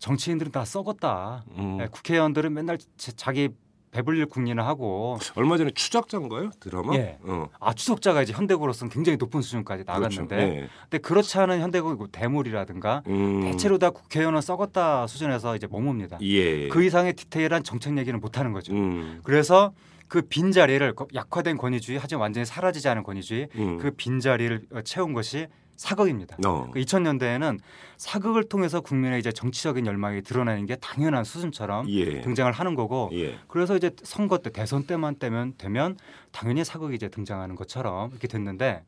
[0.00, 1.44] 정치인들은 다 썩었다.
[1.56, 1.78] 음.
[1.80, 3.48] 예, 국회의원들은 맨날 자- 자기
[3.90, 6.50] 배불릴 국리나 하고 얼마 전에 추적자인가요?
[6.60, 6.94] 드라마?
[6.96, 7.18] 예.
[7.22, 7.48] 어.
[7.60, 10.00] 아 추석자가 이제 현대극으로서는 굉장히 높은 수준까지 그렇죠.
[10.22, 10.68] 나갔는데 예.
[10.82, 13.42] 근데 그렇지 않은 현대극 뭐 대물이라든가 음.
[13.42, 16.20] 대체로 다 국회의원은 썩었다 수준에서 이제 머뭅니다.
[16.22, 16.68] 예.
[16.68, 18.72] 그 이상의 디테일한 정책 얘기는 못 하는 거죠.
[18.74, 19.20] 음.
[19.24, 19.72] 그래서
[20.08, 23.78] 그 빈자리를 거- 약화된 권위주의 하지만 완전히 사라지지 않은 권위주의 음.
[23.78, 25.46] 그 빈자리를 어, 채운 것이
[25.76, 26.36] 사극입니다.
[26.46, 26.70] 어.
[26.72, 27.58] 그 2000년대에는
[27.96, 32.20] 사극을 통해서 국민의 이제 정치적인 열망이 드러나는 게 당연한 수준처럼 예.
[32.20, 33.38] 등장을 하는 거고 예.
[33.48, 35.96] 그래서 이제 선거 때 대선 때만 되면 되면
[36.32, 38.84] 당연히 사극이 이제 등장하는 것처럼 이렇게 됐는데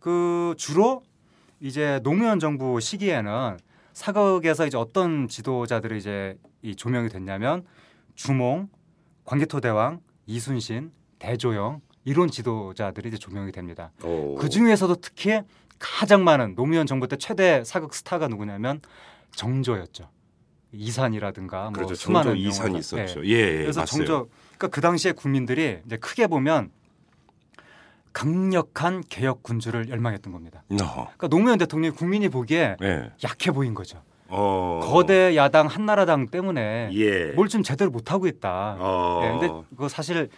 [0.00, 1.02] 그 주로
[1.60, 3.58] 이제 노무현 정부 시기에는
[3.92, 7.64] 사극에서 이제 어떤 지도자들이 이제 이 조명이 됐냐면
[8.14, 8.68] 주몽,
[9.24, 13.90] 광개토대왕, 이순신, 대조영 이런 지도자들이 이제 조명이 됩니다.
[14.02, 14.36] 오.
[14.36, 15.40] 그 중에서도 특히
[15.78, 18.80] 가장 많은 노무현 정부 때 최대 사극 스타가 누구냐면
[19.34, 20.08] 정조였죠.
[20.72, 21.94] 이산이라든가 뭐 그렇죠.
[21.94, 23.24] 수많은 영화가- 있었죠.
[23.24, 23.28] 예.
[23.28, 23.38] 예.
[23.38, 23.56] 예.
[23.62, 24.04] 그래서 봤어요.
[24.04, 26.70] 정조 그러니까 그 당시에 국민들이 이제 크게 보면
[28.12, 30.64] 강력한 개혁 군주를 열망했던 겁니다.
[30.70, 30.76] 어.
[31.16, 33.10] 그러니까 노무현 대통령이 국민이 보기에 예.
[33.24, 34.02] 약해 보인 거죠.
[34.28, 34.80] 어.
[34.82, 37.26] 거대 야당 한나라당 때문에 예.
[37.32, 38.76] 뭘좀 제대로 못 하고 있다.
[38.78, 39.20] 어.
[39.24, 40.28] 예, 근데 그거 사실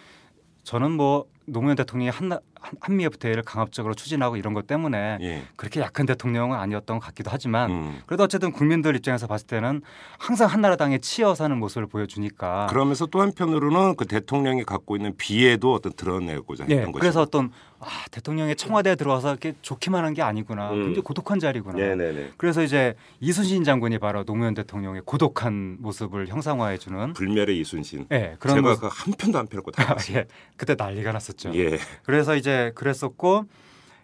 [0.71, 2.39] 저는 뭐 노무현 대통령이 한, 한-
[2.79, 5.43] 한미 FTA를 강압적으로 추진하고 이런 것 때문에 예.
[5.57, 8.01] 그렇게 약한 대통령은 아니었던 것 같기도 하지만 음.
[8.05, 9.81] 그래도 어쨌든 국민들 입장에서 봤을 때는
[10.17, 15.91] 항상 한나라당에 치여 사는 모습을 보여주니까 그러면서 또 한편으로는 그 대통령이 갖고 있는 비애도 어떤
[15.91, 17.01] 드러내고자 예, 했던 거죠.
[17.01, 17.51] 그래서 어떤
[17.81, 20.71] 아, 대통령이 청와대에 들어와서 이렇게 좋기만 한 게 아니구나.
[20.71, 20.83] 음.
[20.83, 21.77] 굉장히 고독한 자리구나.
[21.77, 22.31] 네네네.
[22.37, 28.07] 그래서 이제 이순신 장군이 바로 노무현 대통령의 고독한 모습을 형상화해 주는 불멸의 이순신.
[28.11, 28.81] 예, 그런 제가 모습.
[28.81, 30.17] 그한 편도 안 펴고 다 봤어요.
[30.19, 30.25] 예,
[30.57, 31.51] 그때 난리가 났었죠.
[31.55, 31.79] 예.
[32.03, 33.45] 그래서 이제 그랬었고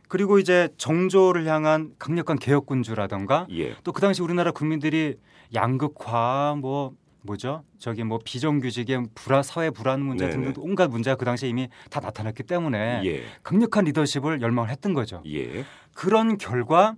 [0.08, 3.76] 그리고 이제 정조를 향한 강력한 개혁군주라던가 예.
[3.84, 5.18] 또그 당시 우리나라 국민들이
[5.54, 6.94] 양극화 뭐
[7.28, 7.64] 뭐죠?
[7.78, 10.44] 저기 뭐 비정규직의 불안 사회 불안 문제 네네.
[10.46, 13.24] 등등 온갖 문제가 그 당시에 이미 다 나타났기 때문에 예.
[13.44, 15.22] 강력한 리더십을 열망을 했던 거죠.
[15.28, 15.66] 예.
[15.94, 16.96] 그런 결과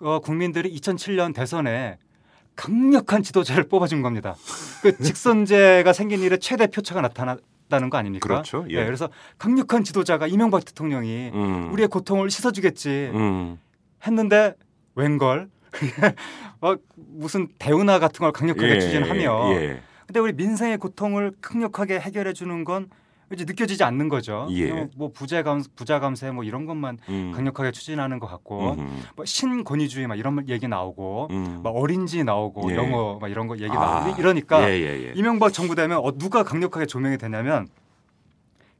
[0.00, 1.98] 어, 국민들이 2007년 대선에
[2.56, 4.34] 강력한 지도자를 뽑아준 겁니다.
[4.82, 8.26] 그 직선제가 생긴 일에 최대 표차가 나타났다는 거 아닙니까?
[8.26, 8.64] 그렇죠.
[8.70, 8.76] 예.
[8.76, 11.72] 네, 그래서 강력한 지도자가 이명박 대통령이 음.
[11.72, 13.58] 우리의 고통을 씻어주겠지 음.
[14.06, 14.54] 했는데
[14.94, 15.50] 웬걸
[16.60, 19.80] 어, 무슨 대운하 같은 걸 강력하게 예, 추진하며 예.
[20.06, 22.88] 근데 우리 민생의 고통을 강력하게 해결해 주는 건
[23.32, 24.46] 이제 느껴지지 않는 거죠.
[24.52, 24.88] 예.
[24.96, 27.32] 뭐 부자 감 부자 감세 뭐 이런 것만 음.
[27.34, 29.02] 강력하게 추진하는 것 같고 음.
[29.16, 31.60] 뭐 신권위주의 막 이런 얘기 나오고 음.
[31.64, 32.76] 막 어린지 나오고 예.
[32.76, 34.00] 영어 막 이런 거 얘기 아.
[34.04, 35.12] 나오고 이러니까 예, 예, 예.
[35.16, 37.66] 이명박 정부 되면 어, 누가 강력하게 조명이 되냐면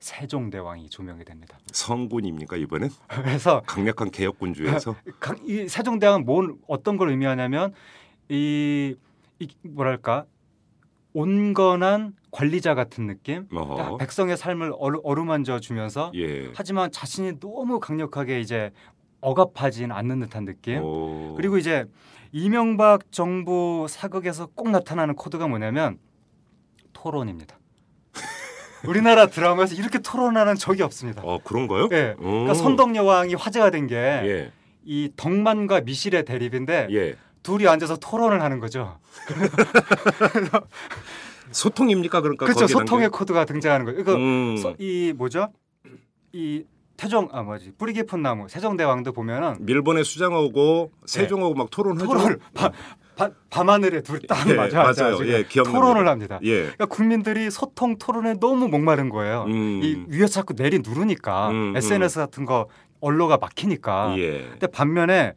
[0.07, 1.59] 세종대왕이 조명이 됩니다.
[1.73, 2.91] 성군입니까 이번엔?
[3.09, 7.75] 그래서 강력한 개혁군주에서 강- 이 세종대왕은 뭘 어떤 걸 의미하냐면
[8.29, 8.95] 이,
[9.41, 10.25] 이 뭐랄까
[11.13, 13.97] 온건한 관리자 같은 느낌, 어허.
[13.97, 16.53] 백성의 삶을 어루, 어루만져 주면서 예.
[16.55, 18.71] 하지만 자신이 너무 강력하게 이제
[19.23, 20.83] 억압하진 않는 듯한 느낌.
[20.85, 21.35] 오.
[21.37, 21.87] 그리고 이제
[22.33, 25.99] 이명박 정부 사극에서 꼭 나타나는 코드가 뭐냐면
[26.93, 27.59] 토론입니다.
[28.85, 31.23] 우리나라 드라마에서 이렇게 토론하는 적이 없습니다.
[31.25, 31.89] 어 그런가요?
[31.93, 32.15] 예.
[32.19, 32.23] 오.
[32.23, 34.51] 그러니까 선덕 여왕이 화제가 된 게이
[34.89, 35.09] 예.
[35.17, 37.17] 덕만과 미실의 대립인데 예.
[37.43, 38.99] 둘이 앉아서 토론을 하는 거죠.
[41.53, 42.67] 소통입니까 그러니까 그렇죠.
[42.67, 44.05] 소통의 담겨- 코드가 등장하는 거예요.
[44.05, 44.57] 그러니까 음.
[44.57, 45.53] 서- 이 뭐죠?
[46.33, 46.65] 이
[46.97, 52.07] 태종 아 뭐지 뿌리 깊은 나무 세종대왕도 보면은 밀본의 수장하고 세종하고 막 토론하죠.
[52.07, 52.73] 토론을 밤,
[53.17, 55.19] 밤, 밤하늘에 둘딱 예, 맞아 맞아요.
[55.27, 55.43] 예.
[55.45, 56.39] 토론을 합니다.
[56.43, 56.61] 예.
[56.61, 59.45] 그러니까 국민들이 소통 토론에 너무 목마른 거예요.
[59.49, 59.81] 음.
[59.83, 62.69] 이 위에 자꾸 내리 누르니까 음, SNS 같은 거
[63.01, 64.15] 언로가 막히니까.
[64.19, 64.43] 예.
[64.51, 65.33] 근데 반면에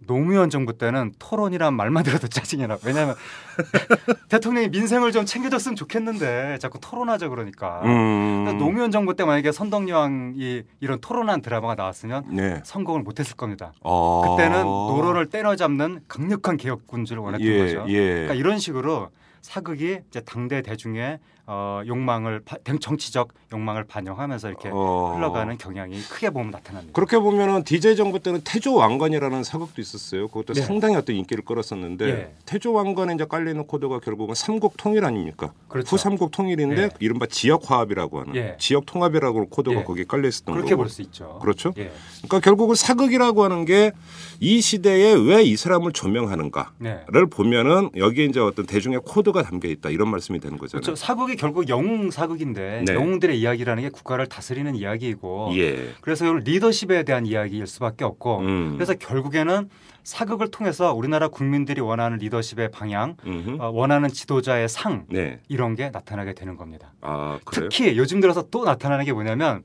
[0.00, 2.78] 노무현 정부 때는 토론이란 말만 들어도 짜증이 나.
[2.84, 3.14] 왜냐하면
[4.28, 7.82] 대통령이 민생을 좀 챙겨줬으면 좋겠는데 자꾸 토론하자 그러니까.
[7.84, 8.56] 음.
[8.58, 12.60] 노무현 정부 때 만약에 선덕여왕이 이런 토론한 드라마가 나왔으면 네.
[12.64, 13.72] 성공을 못했을 겁니다.
[13.82, 14.36] 어.
[14.36, 17.84] 그때는 노론을 때려잡는 강력한 개혁군주를 원했던 예, 거죠.
[17.88, 18.08] 예.
[18.12, 19.10] 그러니까 이런 식으로
[19.42, 25.12] 사극이 이제 당대 대중의 어, 욕망을 바- 정치적 욕망을 반영하면서 이렇게 어.
[25.16, 26.92] 흘러가는 경향이 크게 보면 나타납니다.
[26.92, 30.26] 그렇게 보면은 DJ 정부 때는 태조 왕건이라는 사극도 있었어요.
[30.26, 30.62] 그것도 네.
[30.62, 32.34] 상당히 어떤 인기를 끌었었는데 예.
[32.46, 35.52] 태조 왕건에 이제 깔리는 코드가 결국은 삼국 통일 아닙니까?
[35.68, 35.88] 그렇죠.
[35.94, 36.90] 후삼국 통일인데 예.
[36.98, 38.56] 이른바 지역 화합이라고 하는 예.
[38.58, 39.84] 지역 통합이라고 코드가 예.
[39.84, 40.74] 거기에 깔려 있었던 그렇게.
[40.74, 41.38] 볼 수 있죠.
[41.40, 41.72] 그렇죠.
[41.78, 41.92] 예.
[42.26, 43.92] 그러니까 결국은 사극이라고 하는 게
[44.38, 47.04] 이 시대에 왜 이 사람을 조명하는가를 네.
[47.30, 50.82] 보면은 여기에 이제 어떤 대중의 코드가 담겨 있다 이런 말씀이 되는 거잖아요.
[50.82, 50.94] 그렇죠.
[50.94, 52.94] 사극이 결국 영웅 사극인데 네.
[52.94, 55.94] 영웅들의 이야기라는 게 국가를 다스리는 이야기이고 예.
[56.00, 58.72] 그래서 리더십에 대한 이야기일 수밖에 없고 음.
[58.74, 59.68] 그래서 결국에는
[60.02, 63.60] 사극을 통해서 우리나라 국민들이 원하는 리더십의 방향, 음흠.
[63.60, 65.40] 어, 원하는 지도자의 상 네.
[65.48, 66.92] 이런 게 나타나게 되는 겁니다.
[67.00, 67.38] 아?
[67.50, 69.62] 특히 요즘 들어서 또 나타나는 게 뭐냐면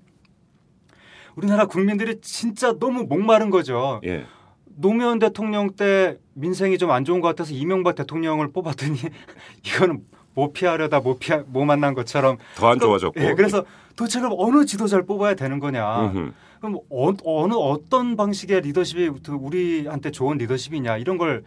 [1.35, 4.01] 우리나라 국민들이 진짜 너무 목마른 거죠.
[4.03, 4.25] 예.
[4.65, 8.97] 노무현 대통령 때 민생이 좀 안 좋은 것 같아서 이명박 대통령을 뽑았더니
[9.65, 10.01] 이거는
[10.33, 13.19] 뭐 피하려다 뭐 피하 뭐 만난 것처럼 더 안 좋아졌고.
[13.21, 13.65] 예, 그래서
[13.95, 16.05] 도대체 그럼 어느 지도자를 뽑아야 되는 거냐?
[16.05, 16.31] 음흠.
[16.59, 21.43] 그럼 어, 어느 어떤 방식의 리더십이 우리한테 좋은 리더십이냐 이런 걸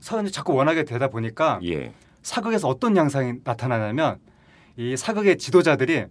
[0.00, 1.92] 사람들이 자꾸 원하게 되다 보니까 예.
[2.22, 4.18] 사극에서 어떤 양상이 나타나냐면
[4.76, 6.04] 이 사극의 지도자들이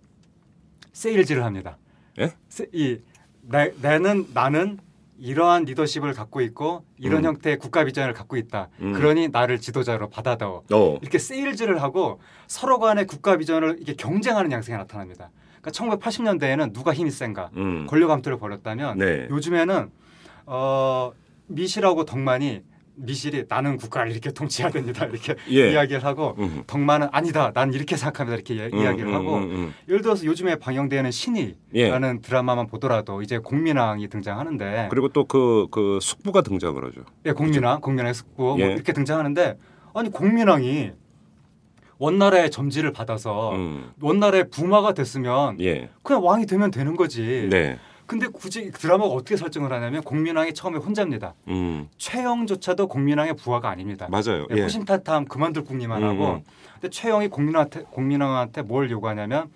[0.91, 1.77] 세일즈를 합니다.
[2.19, 2.33] 예?
[2.49, 2.97] 세- 이
[3.43, 4.79] 나, 나는 나는
[5.19, 7.30] 이러한 리더십을 갖고 있고 이런 음.
[7.30, 8.69] 형태의 국가 비전을 갖고 있다.
[8.82, 8.93] 음.
[8.93, 10.63] 그러니 나를 지도자로 받아다오.
[10.71, 10.97] 어.
[11.01, 15.32] 이렇게 세일즈를 하고 서로 간의 국가 비전을 이게 경쟁하는 양상이 나타납니다.
[15.62, 17.88] 그러니까 1980년대에는 누가 힘이 센가 음.
[17.88, 19.27] 권력 암투를 벌였다면 네.
[19.30, 19.89] 요즘에는
[20.45, 21.12] 어,
[21.47, 22.62] 미실하고 덕만이
[23.01, 25.71] 미실이 나는 국가를 이렇게 통치해야 됩니다 이렇게 예.
[25.71, 26.63] 이야기를 하고 음흠.
[26.65, 29.73] 덕만은 아니다 난 이렇게 생각합니다 이렇게 이- 음, 이야기를 음, 하고 음, 음.
[29.88, 32.21] 예를 들어서 요즘에 방영되는 신이라는 예.
[32.21, 37.01] 드라마만 보더라도 이제 공민왕이 등장하는데 그리고 또 그그 숙부가 등장을 하죠.
[37.25, 38.73] 예, 공민왕 공민왕의 숙부 뭐 예.
[38.73, 39.57] 이렇게 등장하는데
[39.93, 40.91] 아니 공민왕이
[41.99, 43.91] 원나라의 점지를 받아서 음.
[44.01, 45.89] 원나라의 부마가 됐으면 예.
[46.03, 47.47] 그냥 왕이 되면 되는 거지.
[47.49, 47.79] 네.
[48.07, 51.35] 근데 굳이 드라마가 어떻게 설정을 하냐면 공민왕이 처음에 혼자입니다.
[51.49, 51.89] 음.
[51.97, 54.07] 최영조차도 공민왕의 부하가 아닙니다.
[54.09, 54.47] 맞아요.
[54.51, 54.61] 예, 예.
[54.63, 56.43] 호신탈탐 그만둘 국리만 음, 하고 음.
[56.73, 59.49] 근데 최영이 공민왕한테 공민왕한테 뭘 요구하냐면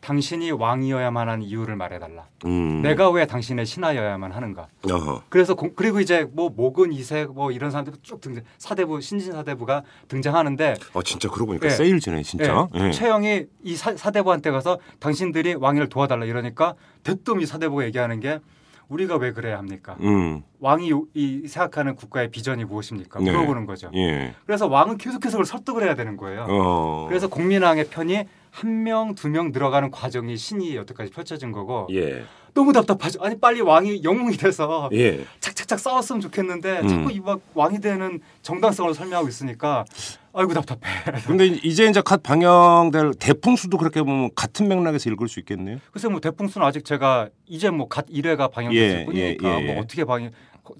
[0.00, 2.24] 당신이 왕이어야만 하는 이유를 말해달라.
[2.46, 2.80] 음.
[2.82, 4.68] 내가 왜 당신의 신하여야만 하는가?
[4.90, 5.22] 어허.
[5.28, 9.82] 그래서 공- 그리고 이제 뭐 목은 이색 뭐 이런 사람들 쭉 등장 사대부 신진 사대부가
[10.08, 11.70] 등장하는데 어 진짜 그러고 보니까 예.
[11.70, 12.66] 세일즈네 진짜.
[12.74, 12.90] 예, 예.
[12.92, 18.40] 최영이 이 사, 사대부한테 가서 당신들이 왕위를 도와달라 이러니까 대뜸 이 사대부가 얘기하는 게
[18.88, 19.96] 우리가 왜 그래야 합니까?
[20.00, 20.42] 음.
[20.58, 23.20] 왕이 요- 이 생각하는 국가의 비전이 무엇입니까?
[23.20, 23.30] 네.
[23.30, 23.88] 물어보는 거죠.
[23.94, 24.34] 예.
[24.46, 26.46] 그래서 왕은 계속해서 그걸 설득을 해야 되는 거예요.
[26.48, 27.06] 어.
[27.08, 32.24] 그래서 국민왕의 편이 한 명, 두 명 들어가는 과정이 신이 여태까지 펼쳐진 거고 예.
[32.52, 33.22] 너무 답답하죠.
[33.22, 35.24] 아니 빨리 왕이 영웅이 돼서 예.
[35.38, 36.88] 착착착 싸웠으면 좋겠는데 음.
[36.88, 39.84] 자꾸 이 막 왕이 되는 정당성을 설명하고 있으니까
[40.32, 40.80] 아이고 답답해.
[41.26, 45.78] 근데 이제 이제 갓 방영될 대풍수도 그렇게 보면 같은 맥락에서 읽을 수 있겠네요.
[45.92, 49.72] 글쎄 뭐 대풍수는 아직 제가 이제 뭐 갓 1회가 방영됐을 예, 뿐이니까 예, 예, 예.
[49.74, 50.30] 뭐 어떻게 방영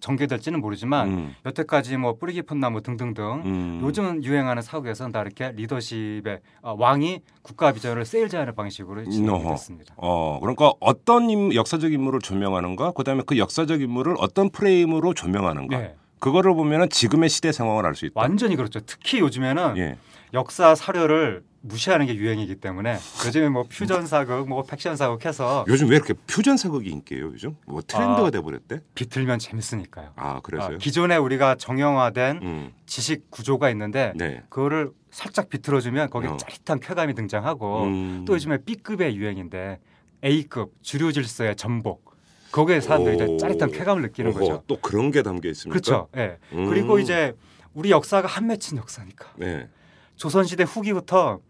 [0.00, 1.34] 전개될지는 모르지만 음.
[1.46, 3.80] 여태까지 뭐 뿌리 깊은 나무 등등등 음.
[3.82, 9.50] 요즘 유행하는 사극에서는 다 이렇게 리더십의 아, 왕이 국가 비전을 세일즈하는 방식으로 진행이 어허.
[9.50, 9.94] 됐습니다.
[9.96, 15.78] 어, 그러니까 어떤 인, 역사적 인물을 조명하는가, 그다음에 그 역사적 인물을 어떤 프레임으로 조명하는가.
[15.78, 15.94] 네.
[16.20, 18.20] 그거를 보면은 지금의 시대 상황을 알 수 있다.
[18.20, 18.80] 완전히 그렇죠.
[18.80, 19.96] 특히 요즘에는 예.
[20.32, 25.88] 역사 사료를 무시하는 게 유행이기 때문에 요즘에 뭐 퓨전 사극, 뭐 팩션 사극 해서 요즘
[25.90, 27.26] 왜 이렇게 퓨전 사극이 인기예요?
[27.26, 28.80] 요즘 뭐 트렌드가 아, 돼버렸대?
[28.94, 30.12] 비틀면 재밌으니까요.
[30.16, 30.76] 아 그래서요?
[30.76, 32.72] 아, 기존에 우리가 정형화된 음.
[32.86, 34.42] 지식 구조가 있는데 네.
[34.48, 36.36] 그거를 살짝 비틀어주면 거기에 어.
[36.36, 38.24] 짜릿한 쾌감이 등장하고 음.
[38.26, 39.80] 또 요즘에 B급의 유행인데
[40.24, 42.09] A급 주류 질서의 전복
[42.52, 43.36] 거기에 사람들이 이제 오.
[43.36, 44.62] 짜릿한 쾌감을 느끼는 어허, 거죠.
[44.66, 45.80] 또 그런 게 담겨 있습니까?
[45.80, 46.08] 그렇죠.
[46.16, 46.38] 예.
[46.52, 46.68] 음.
[46.68, 47.34] 그리고 이제
[47.74, 49.68] 우리 역사가 한 맺힌 역사니까 네.
[50.16, 51.40] 조선시대 후기부터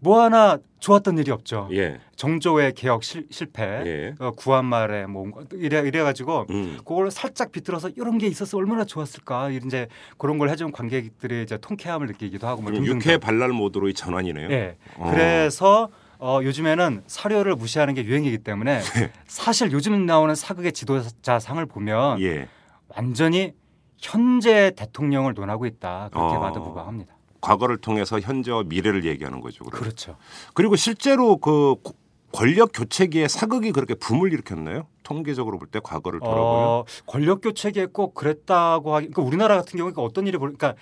[0.00, 1.68] 뭐 하나 좋았던 일이 없죠.
[1.72, 2.00] 예.
[2.16, 4.14] 정조의 개혁 실, 실패, 예.
[4.18, 6.76] 어, 구한말에 뭐 이래 이래 가지고 음.
[6.78, 9.86] 그걸 살짝 비틀어서 이런 게 있어서 얼마나 좋았을까 이제
[10.18, 12.84] 그런 걸 해준 관객들이 이제 통쾌함을 느끼기도 하고 뭐 등등.
[12.96, 14.50] 육회 발랄 모드로의 전환이네요.
[14.50, 14.76] 예.
[14.96, 15.08] 어.
[15.12, 15.88] 그래서
[16.24, 18.80] 어, 요즘에는 사료를 무시하는 게 유행이기 때문에
[19.26, 22.48] 사실 요즘 나오는 사극의 지도자상을 보면 예.
[22.86, 23.54] 완전히
[23.98, 26.40] 현재 대통령을 논하고 있다 그렇게 어.
[26.40, 27.12] 봐도 무방합니다.
[27.40, 29.64] 과거를 통해서 현재와 미래를 얘기하는 거죠.
[29.64, 29.80] 그러면.
[29.82, 30.16] 그렇죠.
[30.54, 31.96] 그리고 실제로 그 고-
[32.32, 34.86] 권력 교체기에 사극이 그렇게 붐을 일으켰나요?
[35.02, 36.44] 통계적으로 볼 때 과거를 돌아보면.
[36.68, 39.08] 어, 권력 교체기에 꼭 그랬다고 하기.
[39.08, 40.80] 그러니까 우리나라 같은 경우에 어떤 일이 벌, 그러니까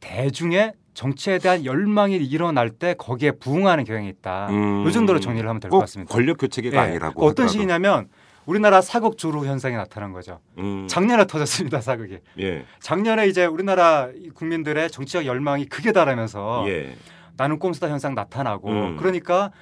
[0.00, 4.48] 대중의 정치에 대한 열망이 일어날 때 거기에 부응하는 경향이 있다.
[4.50, 4.84] 음.
[4.84, 6.12] 요 정도로 정리를 하면 될것꼭 같습니다.
[6.12, 6.80] 권력 교체기가 예.
[6.90, 7.22] 아니라고.
[7.22, 7.52] 어떤 하더라도.
[7.52, 8.08] 시기냐면
[8.46, 10.40] 우리나라 사극 주로 현상이 나타난 거죠.
[10.58, 10.86] 음.
[10.88, 12.18] 작년에 터졌습니다 사극이.
[12.40, 12.64] 예.
[12.80, 16.96] 작년에 이제 우리나라 국민들의 정치적 열망이 크게 달하면서 예.
[17.36, 18.96] 나는 꼼수다 현상 나타나고 음.
[18.96, 19.52] 그러니까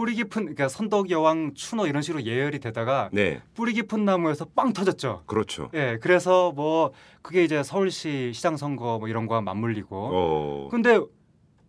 [0.00, 3.42] 뿌리 깊은 그러니까 선덕 여왕 추노 이런 식으로 예열이 되다가 네.
[3.52, 5.24] 뿌리 깊은 나무에서 빵 터졌죠.
[5.26, 5.68] 그렇죠.
[5.74, 9.88] 예, 그래서 뭐 그게 이제 서울시 시장 선거 뭐 이런 거와 맞물리고.
[9.90, 10.68] 어.
[10.70, 10.98] 근데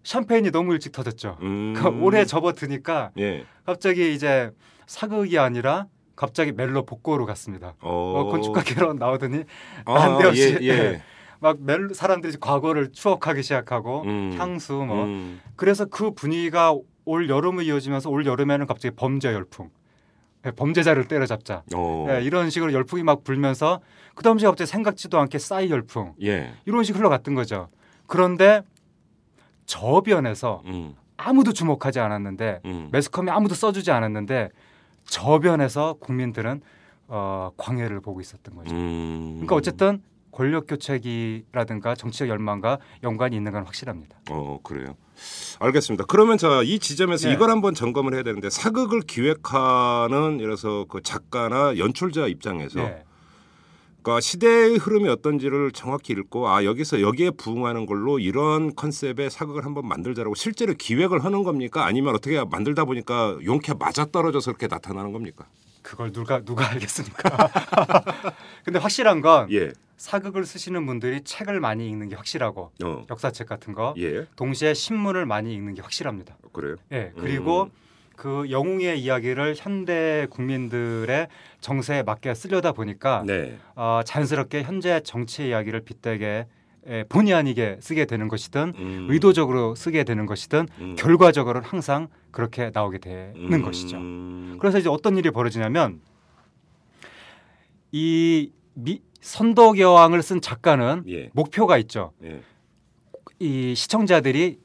[0.05, 1.39] 샴페인이 너무 일찍 터졌죠.
[1.41, 1.73] 음.
[1.75, 3.43] 그 올해 접어드니까 예.
[3.65, 4.51] 갑자기 이제
[4.85, 7.75] 사극이 아니라 갑자기 멜로 복고로 갔습니다.
[7.81, 8.13] 어.
[8.15, 9.43] 어, 건축가 개론 나오더니
[9.83, 11.03] 아, 난데없이 예, 예.
[11.41, 14.35] 막 멜로 사람들이 과거를 추억하기 시작하고 음.
[14.37, 15.41] 향수 뭐 음.
[15.57, 16.73] 그래서 그 분위기가
[17.11, 19.69] 올 여름을 이어지면서 올 여름에는 갑자기 범죄 열풍.
[20.45, 21.63] 예, 범죄자를 때려잡자.
[21.75, 22.07] 어.
[22.09, 23.81] 예, 이런 식으로 열풍이 막 불면서
[24.15, 26.53] 그 다음 시에 갑자기 생각지도 않게 싸이 열풍 예.
[26.65, 27.67] 이런 식으로 흘러갔던 거죠.
[28.07, 28.61] 그런데
[29.65, 30.95] 저변에서 음.
[31.17, 32.89] 아무도 주목하지 않았는데 음.
[32.91, 34.49] 매스컴이 아무도 써주지 않았는데
[35.05, 36.61] 저변에서 국민들은
[37.07, 38.73] 어, 광해를 보고 있었던 거죠.
[38.73, 39.33] 음.
[39.33, 44.17] 그러니까 어쨌든 권력 교체기라든가 정치적 열망과 연관이 있는 건 확실합니다.
[44.29, 44.95] 어 그래요.
[45.59, 46.05] 알겠습니다.
[46.07, 47.33] 그러면 자 이 지점에서 네.
[47.35, 53.03] 이걸 한번 점검을 해야 되는데 사극을 기획하는 예를 들어서 그 작가나 연출자 입장에서 네.
[54.01, 59.87] 그러니까 시대의 흐름이 어떤지를 정확히 읽고 아 여기서 여기에 부응하는 걸로 이런 컨셉의 사극을 한번
[59.87, 61.85] 만들자라고 실제로 기획을 하는 겁니까?
[61.85, 65.45] 아니면 어떻게 만들다 보니까 용케 맞아 떨어져서 그렇게 나타나는 겁니까?
[65.83, 67.49] 그걸 누가 누가 알겠습니까?
[68.65, 69.71] 근데 확실한 건 예.
[70.01, 73.05] 사극을 쓰시는 분들이 책을 많이 읽는 게 확실하고 어.
[73.07, 74.25] 역사책 같은 거 예.
[74.35, 76.37] 동시에 신문을 많이 읽는 게 확실합니다.
[76.51, 76.75] 그래요.
[76.91, 77.11] 예.
[77.15, 77.69] 그리고 음.
[78.15, 81.27] 그 영웅의 이야기를 현대 국민들의
[81.59, 83.59] 정세에 맞게 쓰려다 보니까 네.
[83.75, 86.47] 어, 자연스럽게 현재 정치 이야기를 빗대게
[86.87, 89.07] 예, 본의 아니게 쓰게 되는 것이든 음.
[89.07, 90.95] 의도적으로 쓰게 되는 것이든 음.
[90.97, 93.61] 결과적으로는 항상 그렇게 나오게 되는 음.
[93.61, 93.99] 것이죠.
[94.59, 96.01] 그래서 이제 어떤 일이 벌어지냐면
[97.91, 101.29] 이 미, 선덕여왕을 쓴 작가는 예.
[101.33, 102.11] 목표가 있죠.
[102.23, 102.41] 예.
[103.39, 104.59] 이 시청자들이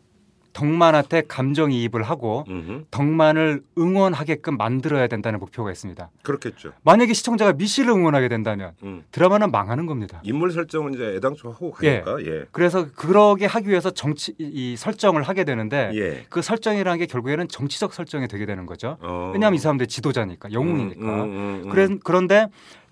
[0.56, 2.84] 덕만한테 감정이입을 하고 음흠.
[2.90, 6.08] 덕만을 응원하게끔 만들어야 된다는 목표가 있습니다.
[6.22, 6.72] 그렇겠죠.
[6.82, 9.04] 만약에 시청자가 미씨를 응원하게 된다면 음.
[9.12, 10.22] 드라마는 망하는 겁니다.
[10.24, 12.46] 인물 설정은 이제 애당초 하고 가니까 예.
[12.52, 16.24] 그래서 그러게 하기 위해서 정치 이 설정을 하게 되는데 예.
[16.30, 18.96] 그 설정이라는 게 결국에는 정치적 설정이 되게 되는 거죠.
[19.02, 19.32] 어.
[19.34, 21.02] 왜냐하면 이 사람들 지도자니까 영웅이니까.
[21.02, 21.68] 음, 음, 음, 음.
[21.68, 22.46] 그래, 그런데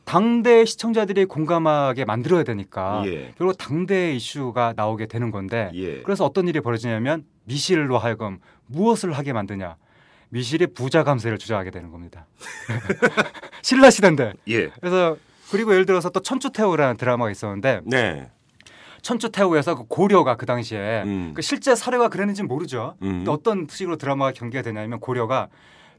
[0.05, 3.33] 당대 시청자들이 공감하게 만들어야 되니까 예.
[3.39, 6.03] 결국 당대 이슈가 나오게 되는 건데 예.
[6.03, 9.77] 그래서 어떤 일이 벌어지냐면 미실로 하여금 무엇을 하게 만드냐
[10.29, 12.27] 미실이 부자 감세를 주장하게 되는 겁니다.
[13.63, 14.69] 신라 시대인데 예.
[14.69, 15.17] 그래서
[15.51, 18.31] 그리고 예를 들어서 또 천추태후라는 드라마가 있었는데 네.
[19.03, 21.33] 천추태후에서 그 고려가 그 당시에 음.
[21.35, 22.97] 그 실제 사례가 그랬는지는 모르죠.
[23.03, 23.23] 음.
[23.25, 25.49] 또 어떤 식으로 드라마가 경계가 되냐면 고려가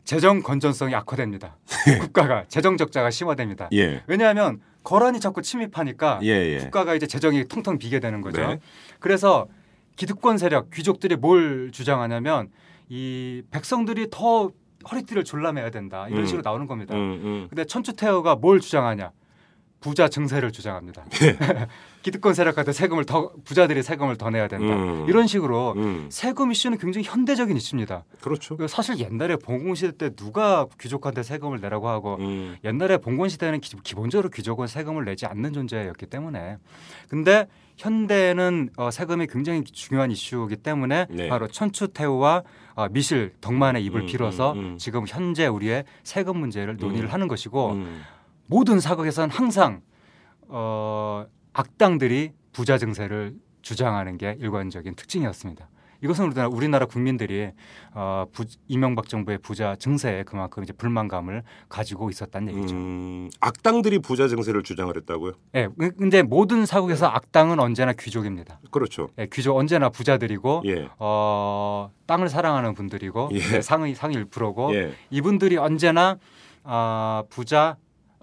[0.05, 1.57] 재정 건전성이 악화됩니다.
[1.99, 3.67] 국가가 재정 적자가 심화됩니다.
[3.73, 4.03] 예.
[4.07, 6.57] 왜냐하면 거란이 자꾸 침입하니까 예, 예.
[6.59, 8.45] 국가가 이제 재정이 텅텅 비게 되는 거죠.
[8.45, 8.59] 네.
[8.99, 9.47] 그래서
[9.95, 12.49] 기득권 세력 귀족들이 뭘 주장하냐면
[12.87, 14.51] 이 백성들이 더
[14.89, 16.25] 허리띠를 졸라매야 된다 이런 음.
[16.27, 16.93] 식으로 나오는 겁니다.
[16.93, 17.47] 음, 음.
[17.49, 19.11] 근데 천추태후가 뭘 주장하냐?
[19.85, 21.05] 부자 증세를 주장합니다.
[21.21, 21.37] 예.
[22.01, 24.73] 기득권 세력한테 세금을 더 부자들이 세금을 더 내야 된다.
[24.73, 25.05] 음.
[25.07, 26.07] 이런 식으로 음.
[26.09, 28.03] 세금 이슈는 굉장히 현대적인 이슈입니다.
[28.19, 28.57] 그렇죠.
[28.57, 32.57] 그 사실 옛날에 봉건 시대 때 누가 귀족한테 세금을 내라고 하고 음.
[32.63, 36.57] 옛날에 봉건 시대는 기, 기본적으로 귀족은 세금을 내지 않는 존재였기 때문에
[37.07, 41.27] 근데 현대는 어, 세금이 굉장히 중요한 이슈이기 때문에 네.
[41.27, 42.43] 바로 천추태후와
[42.75, 44.77] 어, 미실 덕만의 입을 음, 빌어서 음, 음.
[44.77, 47.13] 지금 현재 우리의 세금 문제를 논의를 음.
[47.13, 48.01] 하는 것이고 음.
[48.47, 49.81] 모든 사극에서는 항상
[50.47, 55.69] 어, 악당들이 부자 증세를 주장하는 게 일관적인 특징이었습니다.
[56.03, 57.49] 이것은 우리나라, 우리나라 국민들이
[57.93, 62.75] 어, 부, 이명박 정부의 부자 증세에 그만큼 이제 불만감을 가지고 있었다는 얘기죠.
[62.75, 65.31] 음, 악당들이 부자 증세를 주장을 했다고요?
[65.55, 68.59] 예, 그- 근데 모든 사국에서 악당은 언제나 귀족입니다.
[68.69, 69.09] 그렇죠.
[69.17, 70.89] 예, 귀족 언제나 부자들이고 예.
[70.99, 73.39] 어, 땅을 사랑하는 분들이고 예.
[73.39, 74.93] 네, 상위 상위 1%고 예.
[75.09, 76.17] 이분들이 언제나
[76.63, 77.77] 아, 부자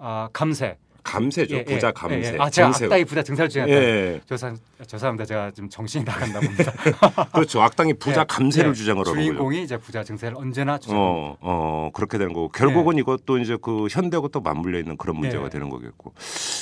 [0.05, 1.57] 아, 감세 감세죠.
[1.57, 2.17] 예, 부자 예, 감세.
[2.31, 2.39] 예, 예.
[2.39, 2.85] 아, 제가 증세.
[2.85, 3.81] 악당이 부자 증세를 주장했다.
[3.81, 4.21] 예.
[4.25, 5.25] 저 사람 죄송합니다.
[5.25, 6.73] 제가 좀 정신이 나갔나 봅니다.
[7.35, 7.61] 그렇죠.
[7.61, 8.75] 악당이 부자 예, 감세를 예.
[8.75, 11.21] 주장을 하고 주인공이 이제 부자 증세를 언제나 주장합니다.
[11.21, 15.45] 어, 어, 그렇게 되는 거고 결국은 이것도 이제 그 현대하고 또 맞물려 있는 그런 문제가
[15.45, 15.51] 네.
[15.51, 16.15] 되는 거겠고.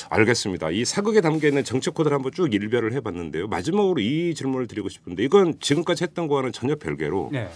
[0.09, 0.71] 알겠습니다.
[0.71, 3.47] 이 사극에 담겨 있는 정치 코드를 한번 쭉 일별을 해봤는데요.
[3.49, 7.51] 마지막으로 이 질문을 드리고 싶은데 이건 지금까지 했던 거와는 전혀 별개로 예,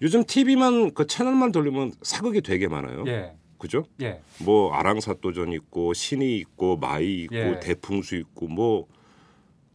[0.00, 3.04] 요즘 TV만 그 채널만 돌리면 사극이 되게 많아요.
[3.08, 3.84] 예, 그죠?
[4.00, 4.20] 예.
[4.44, 7.60] 뭐 아랑사또전 있고 신의 있고 마의 있고 예.
[7.60, 8.88] 대풍수 있고 뭐 다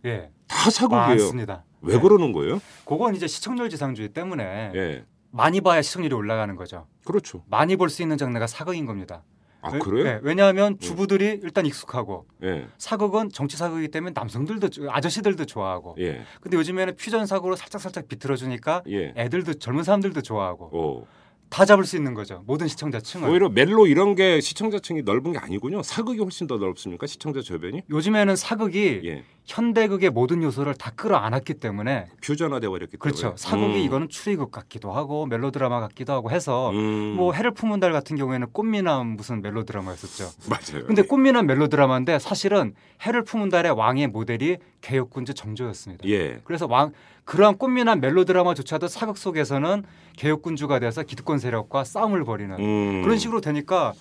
[0.06, 0.30] 예.
[0.50, 1.08] 사극이에요.
[1.08, 1.64] 많습니다.
[1.82, 2.00] 왜 예.
[2.00, 2.60] 그러는 거예요?
[2.84, 5.06] 그건 이제 시청률 지상주의 때문에 예.
[5.32, 6.88] 많이 봐야 시청률이 올라가는 거죠.
[7.06, 7.44] 그렇죠.
[7.48, 9.24] 많이 볼 수 있는 장르가 사극인 겁니다.
[9.62, 10.06] 아 왜- 그래요?
[10.08, 12.68] 예, 왜냐하면 주부들이 일단 익숙하고 예.
[12.78, 15.96] 사극은 정치 사극이기 때문에 남성들도 좋- 아저씨들도 좋아하고.
[16.00, 16.22] 예.
[16.42, 19.14] 근데 요즘에는 퓨전 사극으로 살짝 살짝 비틀어 주니까 예.
[19.16, 21.08] 애들도 젊은 사람들도 좋아하고 어.
[21.50, 22.44] 다 잡을 수 있는 거죠.
[22.48, 23.30] 모든 시청자층을.
[23.30, 25.84] 오히려 멜로 이런 게 시청자층이 넓은 게 아니군요.
[25.84, 27.08] 사극이 훨씬 더 넓습니까?
[27.08, 27.82] 시청자 저변이?
[27.90, 29.24] 요즘에는 사극이 예.
[29.46, 33.00] 현대극의 모든 요소를 다 끌어안았기 때문에 퓨전화돼 버렸기 때문에.
[33.00, 33.34] 그렇죠.
[33.38, 33.78] 사극이 음.
[33.78, 37.14] 이거는 추리극 같기도 하고 멜로드라마 같기도 하고 해서 음.
[37.16, 40.32] 뭐 해를 품은 달 같은 경우에는 꽃미남 무슨 멜로드라마였었죠.
[40.50, 40.86] 맞아요.
[40.88, 42.74] 근데 꽃미남 멜로드라마인데 사실은
[43.04, 46.08] 해를 품은 달의 왕의 모델이 개혁군주 정조였습니다.
[46.10, 46.40] 예.
[46.44, 46.92] 그래서 왕
[47.26, 49.84] 그러한 꽃미남 멜로드라마조차도 사극 속에서는
[50.18, 53.02] 개혁군주가 돼서 기득권 세력과 싸움을 벌이는 음.
[53.04, 53.94] 그런 식으로 되니까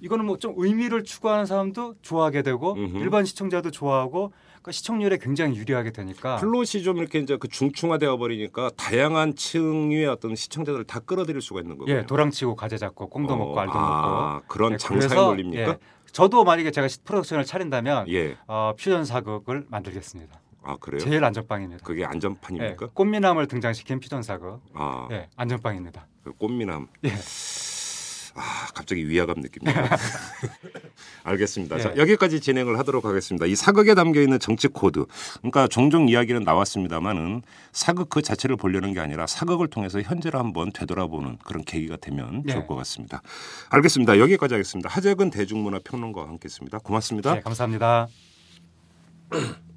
[0.00, 2.98] 이거는 뭐 좀 의미를 추구하는 사람도 좋아하게 되고 음흠.
[2.98, 4.32] 일반 시청자도 좋아하고
[4.62, 10.36] 그러니까 시청률에 굉장히 유리하게 되니까 플롯이 좀 이렇게 이제 그 중층화되어 버리니까 다양한 층의 어떤
[10.36, 11.94] 시청자들을 다 끌어들일 수가 있는 거고요.
[11.94, 15.70] 예 도랑치고 가재 잡고 꿩도 어, 먹고 알도 아, 먹고 그런 예, 장사의 논리입니까?
[15.72, 15.78] 예,
[16.12, 18.36] 저도 만약에 제가 시- 프로덕션을 차린다면 예.
[18.46, 20.40] 어, 퓨전 사극을 만들겠습니다.
[20.62, 21.00] 아 그래요?
[21.00, 21.84] 제일 안전빵입니다.
[21.84, 22.90] 그게 예, 안전판입니까?
[22.94, 26.06] 꽃미남을 등장시킨 퓨전 사극 아, 예, 안전빵입니다.
[26.22, 26.86] 그 꽃미남.
[27.04, 27.10] 예.
[28.82, 29.96] 아, 갑자기 위화감 느낍니다.
[31.24, 31.78] 알겠습니다.
[31.78, 32.00] 자, 예.
[32.00, 33.46] 여기까지 진행을 하도록 하겠습니다.
[33.46, 35.06] 이 사극에 담겨 있는 정치 코드.
[35.38, 41.38] 그러니까 종종 이야기는 나왔습니다만은 사극 그 자체를 보려는 게 아니라 사극을 통해서 현재를 한번 되돌아보는
[41.44, 42.52] 그런 계기가 되면 예.
[42.52, 43.22] 좋을 것 같습니다.
[43.70, 44.18] 알겠습니다.
[44.18, 44.88] 여기까지 하겠습니다.
[44.88, 46.78] 하재근 대중문화 평론가와 함께했습니다.
[46.80, 47.36] 고맙습니다.
[47.36, 48.08] 예, 감사합니다.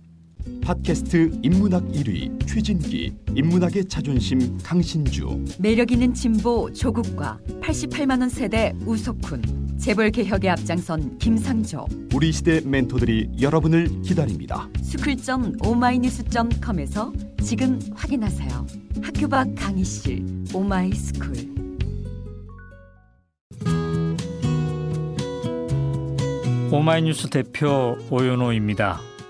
[0.61, 9.77] 팟캐스트 인문학 1위 최진기 인문학의 자존심 강신주 매력 있는 진보 조국과 88만 원 세대 우석훈
[9.77, 14.69] 재벌 개혁에 앞장선 김상조 우리 시대 멘토들이 여러분을 기다립니다.
[14.81, 17.11] school점 오마이뉴스점com에서
[17.43, 18.65] 지금 확인하세요.
[19.01, 21.55] 학교 밖 강의실 오마이스쿨.
[26.71, 29.14] 오마이뉴스 대표 오연호입니다.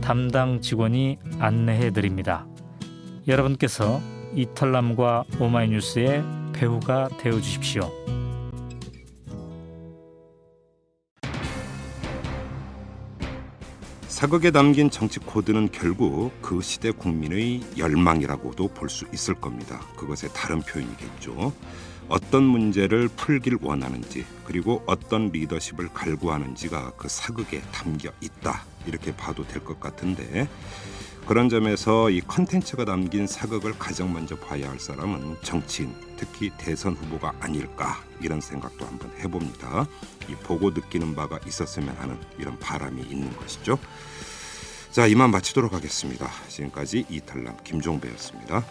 [0.00, 2.46] 담당 직원이 안내해 드립니다.
[3.26, 4.00] 여러분께서
[4.34, 6.22] 이털남과 오마이뉴스의
[6.52, 7.90] 배우가 되어 주십시오.
[14.08, 19.80] 사극에 담긴 정치 코드는 결국 그 시대 국민의 열망이라고도 볼 수 있을 겁니다.
[19.96, 21.52] 그것의 다른 표현이겠죠.
[22.08, 29.62] 어떤 문제를 풀길 원하는지 그리고 어떤 리더십을 갈구하는지가 그 사극에 담겨 있다 이렇게 봐도 될
[29.64, 30.48] 것 같은데
[31.26, 37.34] 그런 점에서 이 컨텐츠가 담긴 사극을 가장 먼저 봐야 할 사람은 정치인 특히 대선 후보가
[37.40, 39.88] 아닐까 이런 생각도 한번 해봅니다.
[40.28, 43.76] 이 보고 느끼는 바가 있었으면 하는 이런 바람이 있는 것이죠.
[44.92, 46.30] 자 이만 마치도록 하겠습니다.
[46.48, 48.64] 지금까지 이탈남 김종배였습니다.